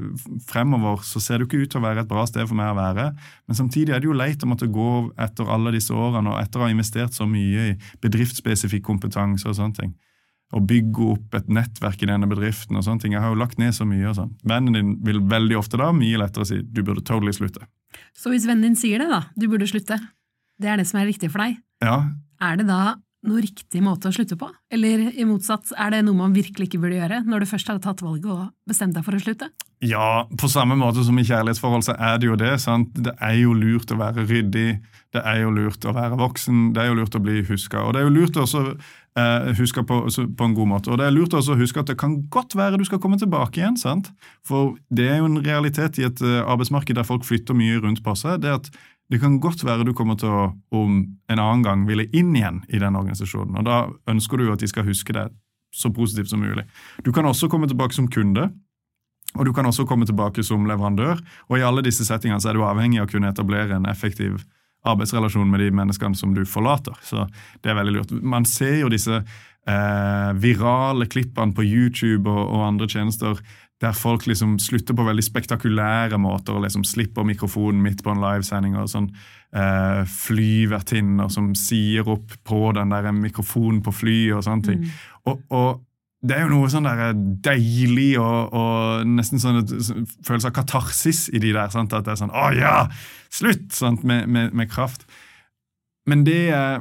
fremover 0.50 1.04
så 1.08 1.22
ser 1.24 1.40
det 1.40 1.46
jo 1.46 1.50
ikke 1.50 1.62
ut 1.64 1.74
til 1.74 1.80
å 1.80 1.86
være 1.86 2.04
et 2.04 2.10
bra 2.10 2.24
sted 2.28 2.48
for 2.50 2.60
meg 2.60 2.74
å 2.74 2.80
være. 2.80 3.06
Men 3.48 3.60
samtidig 3.60 3.94
er 3.96 4.04
det 4.04 4.10
jo 4.10 4.18
leit 4.18 4.44
å 4.44 4.50
måtte 4.52 4.68
gå 4.72 4.90
etter 5.24 5.52
alle 5.56 5.72
disse 5.76 5.96
årene, 5.96 6.34
og 6.34 6.42
etter 6.42 6.60
å 6.60 6.66
ha 6.68 6.74
investert 6.74 7.16
så 7.16 7.28
mye 7.30 7.70
i 7.70 7.78
bedriftsspesifikk 8.04 8.84
kompetanse 8.90 9.48
og 9.48 9.56
sånne 9.60 9.80
ting. 9.80 9.94
Og 10.54 10.68
bygge 10.70 11.06
opp 11.16 11.38
et 11.40 11.48
nettverk 11.50 12.04
i 12.04 12.10
denne 12.12 12.28
bedriften 12.30 12.78
og 12.78 12.84
sånne 12.86 13.02
ting. 13.02 13.16
Jeg 13.16 13.24
har 13.24 13.32
jo 13.32 13.40
lagt 13.40 13.62
ned 13.62 13.74
så 13.74 13.88
mye. 13.90 14.04
og 14.12 14.20
sånn. 14.20 14.36
Vennen 14.46 14.76
din 14.76 14.92
vil 15.08 15.24
veldig 15.32 15.58
ofte 15.58 15.80
da 15.82 15.88
mye 15.96 16.20
lettere 16.20 16.46
si 16.46 16.60
du 16.62 16.84
burde 16.84 17.02
totally 17.02 17.34
slutte. 17.34 17.64
Så 18.14 18.30
hvis 18.30 18.46
vennen 18.46 18.68
din 18.68 18.78
sier 18.78 19.02
det, 19.02 19.08
da, 19.10 19.24
du 19.40 19.48
burde 19.50 19.70
slutte, 19.70 19.98
det 20.62 20.70
er 20.70 20.78
det 20.78 20.86
som 20.90 21.00
er 21.02 21.10
riktig 21.10 21.32
for 21.34 21.42
deg, 21.42 21.58
ja. 21.82 21.98
er 22.44 22.60
det 22.60 22.68
da 22.70 22.98
noe 23.28 23.44
riktig 23.44 23.82
måte 23.84 24.10
å 24.10 24.16
slutte 24.16 24.38
på? 24.40 24.50
Eller 24.74 25.10
i 25.12 25.28
motsatt, 25.28 25.72
er 25.80 25.94
det 25.96 26.04
noe 26.08 26.18
man 26.18 26.36
virkelig 26.36 26.70
ikke 26.70 26.82
burde 26.84 27.00
gjøre 27.00 27.22
når 27.28 27.44
du 27.44 27.52
først 27.54 27.72
har 27.72 27.84
tatt 27.84 28.04
valget 28.04 28.32
og 28.32 28.50
bestemt 28.70 28.98
deg 28.98 29.06
for 29.06 29.18
å 29.18 29.22
slutte? 29.24 29.52
Ja, 29.84 30.24
på 30.40 30.48
samme 30.48 30.78
måte 30.80 31.04
som 31.04 31.18
i 31.20 31.26
kjærlighetsforhold 31.28 31.84
så 31.84 31.96
er 32.00 32.20
det 32.22 32.30
jo 32.30 32.38
det. 32.40 32.54
sant? 32.64 32.94
Det 32.96 33.12
er 33.20 33.36
jo 33.42 33.56
lurt 33.58 33.92
å 33.92 34.00
være 34.00 34.24
ryddig, 34.30 34.78
det 35.14 35.24
er 35.28 35.42
jo 35.42 35.50
lurt 35.52 35.84
å 35.84 35.92
være 35.96 36.20
voksen, 36.22 36.70
det 36.76 36.84
er 36.84 36.92
jo 36.92 37.00
lurt 37.02 37.18
å 37.20 37.22
bli 37.24 37.42
huska. 37.50 37.82
Og 37.84 37.94
det 37.94 38.00
er 38.00 38.08
jo 38.08 38.14
lurt 38.16 38.40
også 38.40 38.62
eh, 39.20 39.50
huske 39.60 39.84
på, 39.84 39.98
på, 40.08 40.48
en 40.48 40.56
god 40.56 40.72
måte. 40.72 40.94
Og 40.94 41.02
det 41.02 41.10
er 41.10 41.16
lurt 41.16 41.36
også 41.36 41.58
å 41.58 41.60
huske 41.60 41.84
at 41.84 41.92
det 41.92 41.98
kan 42.00 42.16
godt 42.32 42.56
være 42.56 42.80
du 42.80 42.88
skal 42.88 43.02
komme 43.04 43.20
tilbake 43.20 43.60
igjen. 43.60 43.76
sant? 43.80 44.14
For 44.48 44.78
det 44.88 45.10
er 45.10 45.20
jo 45.20 45.28
en 45.34 45.44
realitet 45.44 46.00
i 46.00 46.08
et 46.08 46.24
uh, 46.24 46.40
arbeidsmarked 46.48 46.96
der 46.96 47.08
folk 47.08 47.28
flytter 47.28 47.58
mye 47.58 47.84
rundt 47.84 48.04
på 48.06 48.16
seg. 48.20 48.40
det 48.46 48.56
at 48.56 48.72
det 49.14 49.22
kan 49.22 49.38
godt 49.42 49.62
være 49.66 49.86
du 49.86 49.94
kommer 49.94 50.18
til 50.18 50.34
å 50.34 50.44
om 50.74 51.00
en 51.30 51.40
annen 51.40 51.64
gang 51.66 51.86
ville 51.86 52.08
inn 52.18 52.34
igjen 52.36 52.64
i 52.68 52.82
den 52.82 52.98
organisasjonen. 52.98 53.60
og 53.62 53.68
Da 53.68 53.78
ønsker 54.10 54.42
du 54.42 54.50
at 54.52 54.64
de 54.64 54.70
skal 54.72 54.88
huske 54.88 55.14
deg 55.14 55.34
så 55.74 55.90
positivt 55.94 56.30
som 56.30 56.42
mulig. 56.42 56.66
Du 57.06 57.12
kan 57.14 57.26
også 57.26 57.50
komme 57.50 57.70
tilbake 57.70 57.94
som 57.94 58.10
kunde, 58.10 58.50
og 59.34 59.46
du 59.46 59.54
kan 59.54 59.66
også 59.66 59.86
komme 59.90 60.06
tilbake 60.06 60.44
som 60.46 60.66
leverandør. 60.70 61.22
og 61.50 61.58
I 61.58 61.66
alle 61.66 61.86
disse 61.86 62.06
settingene 62.06 62.42
så 62.42 62.52
er 62.52 62.58
du 62.58 62.66
avhengig 62.66 63.02
av 63.02 63.08
å 63.08 63.14
kunne 63.14 63.32
etablere 63.34 63.78
en 63.78 63.90
effektiv 63.90 64.44
arbeidsrelasjon 64.86 65.50
med 65.50 65.64
de 65.64 65.72
menneskene 65.72 66.16
som 66.16 66.34
du 66.36 66.44
forlater. 66.46 66.94
Så 67.02 67.28
det 67.64 67.72
er 67.72 67.80
veldig 67.80 67.96
lurt. 67.96 68.12
Man 68.22 68.46
ser 68.46 68.82
jo 68.82 68.92
disse 68.92 69.22
eh, 69.22 70.32
virale 70.44 71.08
klippene 71.10 71.56
på 71.56 71.66
YouTube 71.66 72.30
og, 72.30 72.44
og 72.44 72.66
andre 72.68 72.90
tjenester 72.92 73.40
der 73.84 73.96
folk 73.96 74.28
liksom 74.30 74.56
slutter 74.62 74.96
på 74.96 75.06
veldig 75.06 75.24
spektakulære 75.26 76.20
måter 76.22 76.56
og 76.56 76.64
liksom 76.66 76.86
slipper 76.88 77.26
mikrofonen 77.28 77.82
midt 77.84 78.04
på 78.04 78.14
en 78.14 78.22
livesending. 78.24 78.78
og 78.80 78.92
sånn 78.92 79.10
eh, 79.56 80.04
Flyvertinner 80.10 81.32
som 81.34 81.52
sier 81.58 82.08
opp 82.10 82.38
på 82.48 82.72
den 82.78 82.94
der 82.94 83.12
mikrofonen 83.16 83.82
på 83.84 83.96
flyet 83.96 84.38
og 84.38 84.46
sånne 84.48 84.70
ting. 84.70 84.86
Mm. 84.86 85.02
Og, 85.32 85.44
og, 85.50 85.82
det 86.24 86.38
er 86.38 86.46
jo 86.46 86.54
noe 86.54 86.70
sånn 86.72 86.88
der 86.88 87.18
deilig 87.44 88.14
og, 88.16 88.54
og 88.56 89.10
nesten 89.12 89.42
sånn 89.44 89.60
et 89.60 89.74
følelse 90.24 90.54
av 90.54 90.56
katarsis 90.56 91.26
i 91.36 91.42
de 91.44 91.52
der. 91.52 91.68
Sant? 91.74 91.92
At 91.92 92.06
det 92.08 92.14
er 92.14 92.22
sånn 92.22 92.32
'Å 92.32 92.46
ja! 92.56 92.78
Slutt!' 93.28 93.76
Sant? 93.76 94.06
Med, 94.08 94.30
med, 94.32 94.54
med 94.56 94.72
kraft. 94.72 95.04
Men 96.08 96.24
det 96.24 96.54
er 96.56 96.80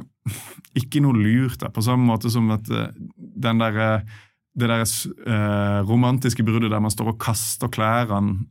ikke 0.79 1.01
noe 1.03 1.19
lurt, 1.19 1.59
da, 1.59 1.67
på 1.75 1.83
samme 1.83 2.07
måte 2.07 2.31
som 2.31 2.47
at 2.55 2.69
eh, 2.71 2.95
den 3.17 3.59
derre 3.59 3.89
eh, 3.99 4.21
det 4.53 4.69
der 4.69 4.83
eh, 4.85 5.79
romantiske 5.87 6.45
bruddet 6.45 6.71
der 6.71 6.81
man 6.83 6.93
står 6.93 7.13
og 7.13 7.19
kaster 7.21 7.71
klærne 7.73 8.45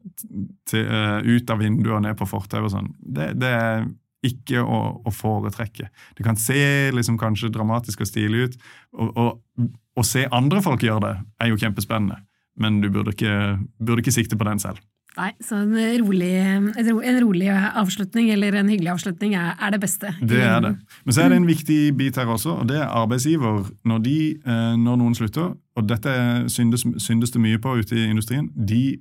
til, 0.69 0.83
eh, 0.83 1.21
ut 1.23 1.51
av 1.51 1.63
vinduet 1.63 1.99
og 1.99 2.03
ned 2.07 2.19
på 2.19 2.27
fortauet 2.27 2.67
og 2.67 2.75
sånn, 2.75 2.91
det, 2.99 3.33
det, 3.39 3.53
er 3.53 3.87
ikke 4.27 4.63
å, 4.63 4.81
å, 5.03 5.15
foretrekke. 5.15 5.89
Det 6.19 6.27
kan 6.27 6.39
se 6.39 6.91
liksom 6.95 7.19
kanskje 7.19 7.53
dramatisk 7.55 8.03
og 8.03 8.11
stilig 8.11 8.49
ut. 8.49 8.59
Å 8.95 10.05
se 10.07 10.27
andre 10.31 10.63
folk 10.65 10.83
gjøre 10.87 11.05
det, 11.07 11.15
er 11.43 11.53
jo 11.53 11.59
kjempespennende, 11.61 12.21
men 12.59 12.81
du 12.83 12.91
burde 12.91 13.15
ikke, 13.15 13.59
burde 13.83 14.05
ikke 14.05 14.15
sikte 14.15 14.39
på 14.39 14.47
den 14.47 14.63
selv. 14.63 14.83
Nei, 15.13 15.29
så 15.45 15.59
en 15.61 15.75
rolig, 16.01 16.31
en 16.41 17.19
rolig, 17.21 17.49
avslutning 17.53 18.31
eller 18.33 18.55
en 18.57 18.71
hyggelig 18.73 18.95
avslutning 18.95 19.35
er, 19.37 19.51
er, 19.59 19.75
det 19.75 19.81
beste. 19.83 20.15
Det 20.25 20.39
er 20.41 20.63
det. 20.65 20.71
Men 21.05 21.15
så 21.15 21.25
er 21.25 21.35
det 21.35 21.41
en 21.43 21.49
viktig 21.51 21.81
bit 21.99 22.17
her 22.17 22.31
også, 22.33 22.55
og 22.63 22.71
det 22.71 22.79
er 22.81 22.89
arbeidsgiver. 22.89 23.67
Når, 23.89 24.01
de, 24.07 24.17
eh, 24.41 24.73
når 24.81 25.03
noen 25.03 25.19
slutter, 25.19 25.51
og 25.77 25.89
dette 25.89 26.13
syndes, 26.53 26.85
syndes 26.99 27.31
det 27.31 27.41
mye 27.41 27.59
på 27.59 27.77
ute 27.81 27.97
i 27.97 28.11
industrien, 28.11 28.51
de 28.69 28.99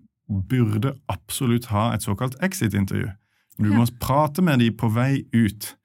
burde 0.50 0.94
absolutt 1.12 1.66
ha 1.66 1.92
et 1.94 2.04
såkalt 2.04 2.36
exit-intervju. 2.44 3.10
Du 3.60 3.74
må 3.74 3.86
prate 4.00 4.42
med 4.42 4.60
dem 4.60 4.78
på 4.78 4.90
vei 4.90 5.24
ut. 5.36 5.76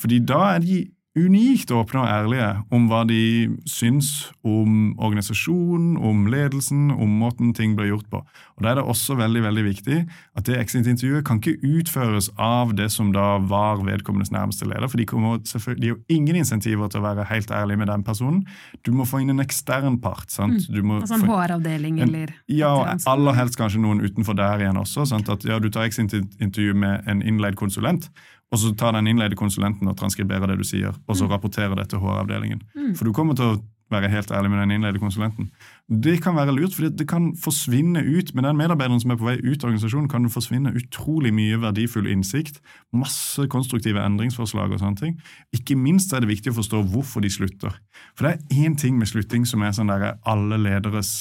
Fordi 0.00 0.18
da 0.18 0.40
er 0.54 0.58
de 0.58 0.84
unikt 1.14 1.70
åpne 1.70 2.00
og 2.02 2.08
ærlige 2.10 2.46
om 2.74 2.88
hva 2.90 3.04
de 3.06 3.48
syns 3.70 4.32
om 4.42 4.96
organisasjonen, 4.98 5.94
om 6.02 6.24
ledelsen, 6.26 6.88
om 6.90 7.12
måten 7.20 7.52
ting 7.54 7.76
blir 7.78 7.92
gjort 7.92 8.08
på. 8.10 8.22
Og 8.56 8.62
Da 8.64 8.72
er 8.72 8.74
det 8.80 8.84
også 8.84 9.14
veldig 9.18 9.42
veldig 9.44 9.64
viktig 9.64 9.98
at 10.36 10.44
det 10.48 10.58
exit-intervjuet 10.58 11.24
kan 11.26 11.38
ikke 11.38 11.62
utføres 11.62 12.30
av 12.38 12.74
det 12.74 12.90
som 12.90 13.12
da 13.14 13.38
var 13.38 13.84
vedkommendes 13.86 14.32
nærmeste 14.34 14.66
leder, 14.66 14.88
for 14.90 14.98
de, 14.98 15.06
kommer, 15.06 15.38
de 15.78 15.88
har 15.92 15.98
ingen 16.08 16.36
insentiver 16.36 16.90
til 16.90 17.00
å 17.00 17.06
være 17.06 17.28
helt 17.30 17.50
ærlig 17.50 17.78
med 17.78 17.88
den 17.92 18.02
personen. 18.02 18.42
Du 18.82 18.90
må 18.92 19.06
få 19.06 19.22
inn 19.22 19.30
en 19.30 19.42
ekstern 19.44 20.00
part. 20.02 20.30
sant? 20.30 20.66
Mm. 20.68 21.00
altså 21.00 21.14
en 21.14 21.28
HR-avdeling 21.30 22.00
eller 22.02 22.34
Ja, 22.48 22.74
og 22.74 23.06
aller 23.06 23.38
helst 23.38 23.56
kanskje 23.58 23.80
noen 23.80 24.02
utenfor 24.02 24.34
der 24.34 24.58
igjen 24.66 24.76
også. 24.76 25.06
sant? 25.06 25.28
At 25.28 25.44
ja, 25.44 25.58
Du 25.58 25.70
tar 25.70 25.86
exit-intervju 25.86 26.74
med 26.74 27.06
en 27.06 27.22
innleid 27.22 27.54
konsulent, 27.54 28.10
og 28.54 28.60
så 28.62 28.70
tar 28.78 28.94
den 28.94 29.10
innleide 29.10 29.38
konsulenten 29.38 29.90
og 29.90 29.98
transkriberer 29.98 30.52
det 30.52 30.60
du 30.60 30.66
sier, 30.66 30.94
og 30.94 31.18
så 31.18 31.26
mm. 31.26 31.32
rapporterer 31.34 31.74
det 31.78 31.88
til 31.90 32.02
HR-avdelingen. 32.02 32.62
Mm. 32.76 32.92
For 32.94 33.08
du 33.08 33.14
kommer 33.16 33.38
til 33.38 33.50
å 33.50 33.62
være 33.92 34.08
helt 34.12 34.30
ærlig 34.32 34.50
med 34.50 34.60
den 34.62 34.72
innleide 34.76 35.00
konsulenten. 35.02 35.50
Det 35.90 36.16
kan 36.24 36.36
være 36.38 36.54
lurt, 36.56 36.74
for 36.74 36.88
det 36.88 37.06
kan 37.08 37.32
forsvinne 37.38 38.00
ut 38.00 38.32
med 38.34 38.46
den 38.46 38.58
medarbeideren 38.58 39.02
som 39.02 39.12
er 39.12 39.18
på 39.20 39.26
vei 39.26 39.36
ut 39.42 39.58
av 39.58 39.68
organisasjonen, 39.68 40.08
kan 40.10 40.24
det 40.24 40.32
forsvinne 40.32 40.72
utrolig 40.78 41.34
mye 41.36 41.58
verdifull 41.62 42.08
innsikt, 42.10 42.62
masse 42.96 43.44
konstruktive 43.52 44.02
endringsforslag 44.02 44.72
og 44.72 44.82
sånne 44.82 45.00
ting. 45.02 45.16
Ikke 45.56 45.76
minst 45.78 46.14
er 46.14 46.24
det 46.24 46.32
viktig 46.32 46.54
å 46.54 46.58
forstå 46.62 46.82
hvorfor 46.94 47.24
de 47.24 47.32
slutter. 47.34 47.76
For 48.16 48.26
det 48.28 48.34
er 48.34 48.66
én 48.66 48.78
ting 48.80 48.98
med 49.00 49.10
slutting 49.10 49.46
som 49.48 49.66
er 49.66 49.74
sånn 49.76 49.92
der 49.92 50.14
alle 50.22 50.60
lederes 50.60 51.14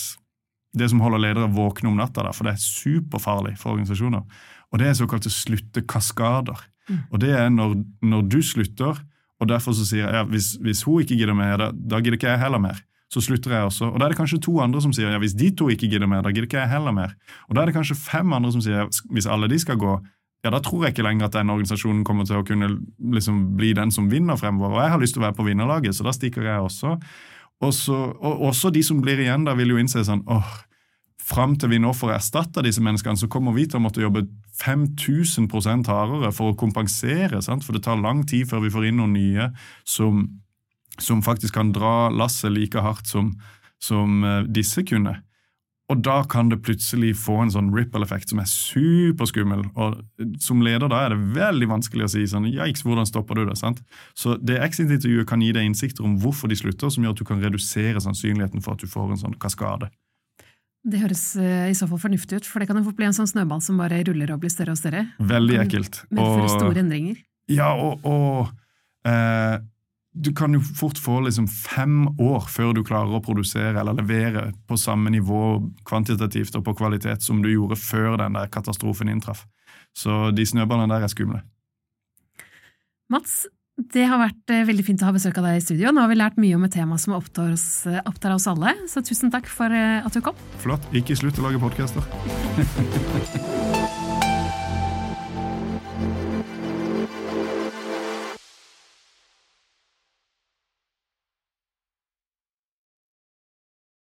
det 0.74 0.88
som 0.90 1.04
holder 1.04 1.22
ledere 1.22 1.52
våkne 1.54 1.92
om 1.92 2.00
natta, 2.00 2.26
for 2.34 2.48
det 2.48 2.56
er 2.56 2.64
superfarlig 2.64 3.58
for 3.62 3.76
organisasjoner. 3.76 4.24
Og 4.74 4.80
det 4.82 4.88
er 4.90 4.96
såkalte 4.98 5.30
sluttekaskader. 5.30 6.64
Mm. 6.90 7.02
Og 7.12 7.22
det 7.24 7.34
er 7.38 7.52
når, 7.54 7.76
når, 8.02 8.26
du 8.32 8.40
slutter, 8.46 9.00
og 9.40 9.50
derfor 9.50 9.76
så 9.76 9.86
sier 9.88 10.06
jeg 10.06 10.16
ja, 10.16 10.24
hvis, 10.30 10.54
hvis 10.64 10.84
hun 10.88 11.04
ikke 11.04 11.18
gidder 11.20 11.38
mer, 11.38 11.56
da, 11.60 11.70
da 11.74 12.02
gidder 12.04 12.20
ikke 12.20 12.32
jeg 12.32 12.44
heller 12.44 12.62
mer. 12.64 12.82
Så 13.14 13.22
slutter 13.22 13.54
jeg 13.54 13.68
også. 13.70 13.92
Og 13.92 14.00
da 14.00 14.08
er 14.08 14.14
det 14.14 14.18
kanskje 14.18 14.42
to 14.42 14.56
andre 14.64 14.82
som 14.82 14.94
sier 14.96 15.12
ja, 15.14 15.22
hvis 15.22 15.36
de 15.38 15.52
to 15.54 15.68
ikke 15.70 15.90
gidder 15.92 16.10
mer, 16.10 16.24
da 16.26 16.32
gidder 16.34 16.50
ikke 16.50 16.64
jeg 16.64 16.72
heller 16.72 16.96
mer. 16.96 17.14
Og 17.50 17.56
da 17.56 17.62
er 17.62 17.70
det 17.70 17.76
kanskje 17.78 18.00
fem 18.00 18.34
andre 18.34 18.54
som 18.56 18.64
sier 18.64 18.90
hvis 19.14 19.30
alle 19.30 19.50
de 19.52 19.60
skal 19.62 19.78
gå, 19.82 20.00
ja, 20.44 20.52
da 20.52 20.60
tror 20.60 20.84
jeg 20.84 20.96
ikke 20.96 21.06
lenger 21.06 21.30
at 21.30 21.38
den 21.38 21.52
organisasjonen 21.54 22.02
kommer 22.08 22.28
til 22.28 22.42
å 22.42 22.48
kunne 22.48 22.68
liksom, 23.16 23.54
bli 23.60 23.72
den 23.78 23.94
som 23.96 24.10
vinner 24.12 24.40
fremover. 24.40 24.76
Og 24.76 24.84
jeg 24.84 24.94
har 24.96 25.04
lyst 25.04 25.16
til 25.16 25.24
å 25.24 25.28
være 25.28 25.38
på 25.38 25.46
vinnerlaget, 25.48 25.96
så 25.96 26.08
da 26.08 26.12
stikker 26.16 26.50
jeg 26.50 26.66
også. 26.66 26.98
Også, 27.64 28.00
og 28.20 28.42
også 28.50 28.74
de 28.76 28.82
som 28.84 29.00
blir 29.04 29.22
igjen, 29.24 29.46
da 29.48 29.54
vil 29.56 29.72
jo 29.72 29.80
innse 29.80 30.04
sånn 30.04 30.26
åh, 30.28 30.50
fram 31.24 31.56
til 31.60 31.72
vi 31.72 31.82
nå 31.82 31.94
får 31.96 32.16
erstatta 32.18 32.64
disse 32.66 32.84
menneskene, 32.84 33.20
så 33.20 33.30
kommer 33.32 33.56
vi 33.56 33.66
til 33.68 33.80
å 33.80 33.84
måtte 33.86 34.04
jobbe 34.04 34.26
5000% 34.60 35.90
hardere 35.90 36.32
for 36.36 36.52
å 36.52 36.58
kompensere. 36.60 37.42
Sant? 37.46 37.66
For 37.66 37.76
det 37.76 37.86
tar 37.88 38.02
lang 38.02 38.26
tid 38.30 38.50
før 38.50 38.66
vi 38.66 38.74
får 38.74 38.90
inn 38.90 39.00
noen 39.02 39.16
nye 39.16 39.50
som, 39.88 40.26
som 41.00 41.24
faktisk 41.26 41.56
kan 41.58 41.74
dra 41.76 42.10
lasset 42.14 42.54
like 42.54 42.84
hardt 42.84 43.10
som, 43.10 43.34
som 43.82 44.24
eh, 44.28 44.42
disse 44.52 44.84
kunne. 44.88 45.22
Og 45.92 46.00
da 46.00 46.22
kan 46.30 46.48
det 46.50 46.62
plutselig 46.64 47.12
få 47.20 47.42
en 47.44 47.52
sånn 47.52 47.74
ripple-effekt 47.76 48.32
som 48.32 48.40
er 48.40 48.48
superskummel. 48.50 49.66
Og 49.76 50.00
som 50.42 50.64
leder 50.64 50.90
da 50.90 51.02
er 51.04 51.14
det 51.14 51.34
veldig 51.36 51.68
vanskelig 51.74 52.08
å 52.08 52.14
si 52.14 52.24
sånn 52.30 52.48
Yikes, 52.50 52.86
hvordan 52.88 53.10
stopper 53.10 53.38
du 53.38 53.44
det? 53.50 53.58
sant? 53.60 53.84
Så 54.18 54.38
det 54.40 54.62
exit-intervjuet 54.64 55.28
kan 55.30 55.44
gi 55.44 55.52
deg 55.56 55.68
innsikter 55.68 56.08
om 56.08 56.16
hvorfor 56.24 56.50
de 56.50 56.58
slutter, 56.58 56.94
som 56.94 57.04
gjør 57.04 57.18
at 57.18 57.22
du 57.22 57.28
kan 57.28 57.44
redusere 57.44 58.02
sannsynligheten 58.02 58.64
for 58.64 58.78
at 58.78 58.86
du 58.86 58.90
får 58.90 59.12
en 59.12 59.22
sånn 59.26 59.38
kaskade. 59.44 59.92
Det 60.84 61.00
høres 61.00 61.22
uh, 61.40 61.70
i 61.72 61.76
så 61.78 61.88
fall 61.88 62.02
fornuftig 62.02 62.42
ut, 62.42 62.48
for 62.48 62.60
det 62.60 62.68
kan 62.70 62.80
jo 62.80 62.86
fort 62.90 62.98
bli 63.00 63.08
en 63.08 63.16
sånn 63.16 63.30
snøball 63.30 63.62
som 63.64 63.80
bare 63.80 64.02
ruller 64.08 64.34
og 64.36 64.42
blir 64.44 64.52
større 64.52 64.76
og 64.76 64.80
større. 64.82 65.06
Veldig 65.20 65.62
ekkelt. 65.64 66.02
Medføre 66.12 66.50
store 66.58 66.84
endringer. 66.84 67.22
Ja, 67.52 67.70
og, 67.76 68.04
og 68.08 69.08
eh, 69.08 69.62
du 70.14 70.30
kan 70.36 70.54
jo 70.54 70.62
fort 70.62 71.00
få 71.02 71.22
liksom 71.26 71.48
fem 71.48 72.06
år 72.22 72.46
før 72.52 72.76
du 72.78 72.84
klarer 72.86 73.16
å 73.18 73.24
produsere 73.24 73.80
eller 73.80 73.98
levere 73.98 74.50
på 74.70 74.78
samme 74.78 75.12
nivå 75.14 75.42
kvantitativt 75.90 76.60
og 76.60 76.68
på 76.68 76.76
kvalitet 76.84 77.26
som 77.26 77.42
du 77.44 77.50
gjorde 77.50 77.80
før 77.80 78.20
den 78.22 78.38
der 78.38 78.52
katastrofen 78.54 79.10
inntraff. 79.10 79.48
Så 79.98 80.30
de 80.36 80.46
snøballene 80.46 80.94
der 80.94 81.08
er 81.08 81.12
skumle. 81.12 81.42
Mats, 83.12 83.44
det 83.74 84.04
har 84.06 84.20
vært 84.22 84.54
eh, 84.54 84.66
veldig 84.68 84.86
fint 84.86 85.02
å 85.02 85.08
ha 85.08 85.16
besøk 85.16 85.40
av 85.42 85.48
deg 85.48 85.58
i 85.58 85.64
studio. 85.66 85.94
Nå 85.94 86.04
har 86.04 86.12
vi 86.12 86.20
lært 86.20 86.38
mye 86.42 86.58
om 86.58 86.68
et 86.68 86.76
tema 86.76 87.00
som 87.02 87.16
opptar 87.18 87.56
oss, 87.56 87.86
eh, 87.90 88.02
opptar 88.06 88.36
oss 88.36 88.46
alle, 88.52 88.76
så 88.90 89.02
tusen 89.06 89.34
takk 89.34 89.50
for 89.50 89.74
eh, 89.74 90.06
at 90.06 90.14
du 90.14 90.22
kom. 90.22 90.38
Flott. 90.62 90.86
Ikke 90.94 91.18
slutt 91.18 91.42
å 91.42 91.48
lage 91.48 91.62
podkaster. 91.64 92.06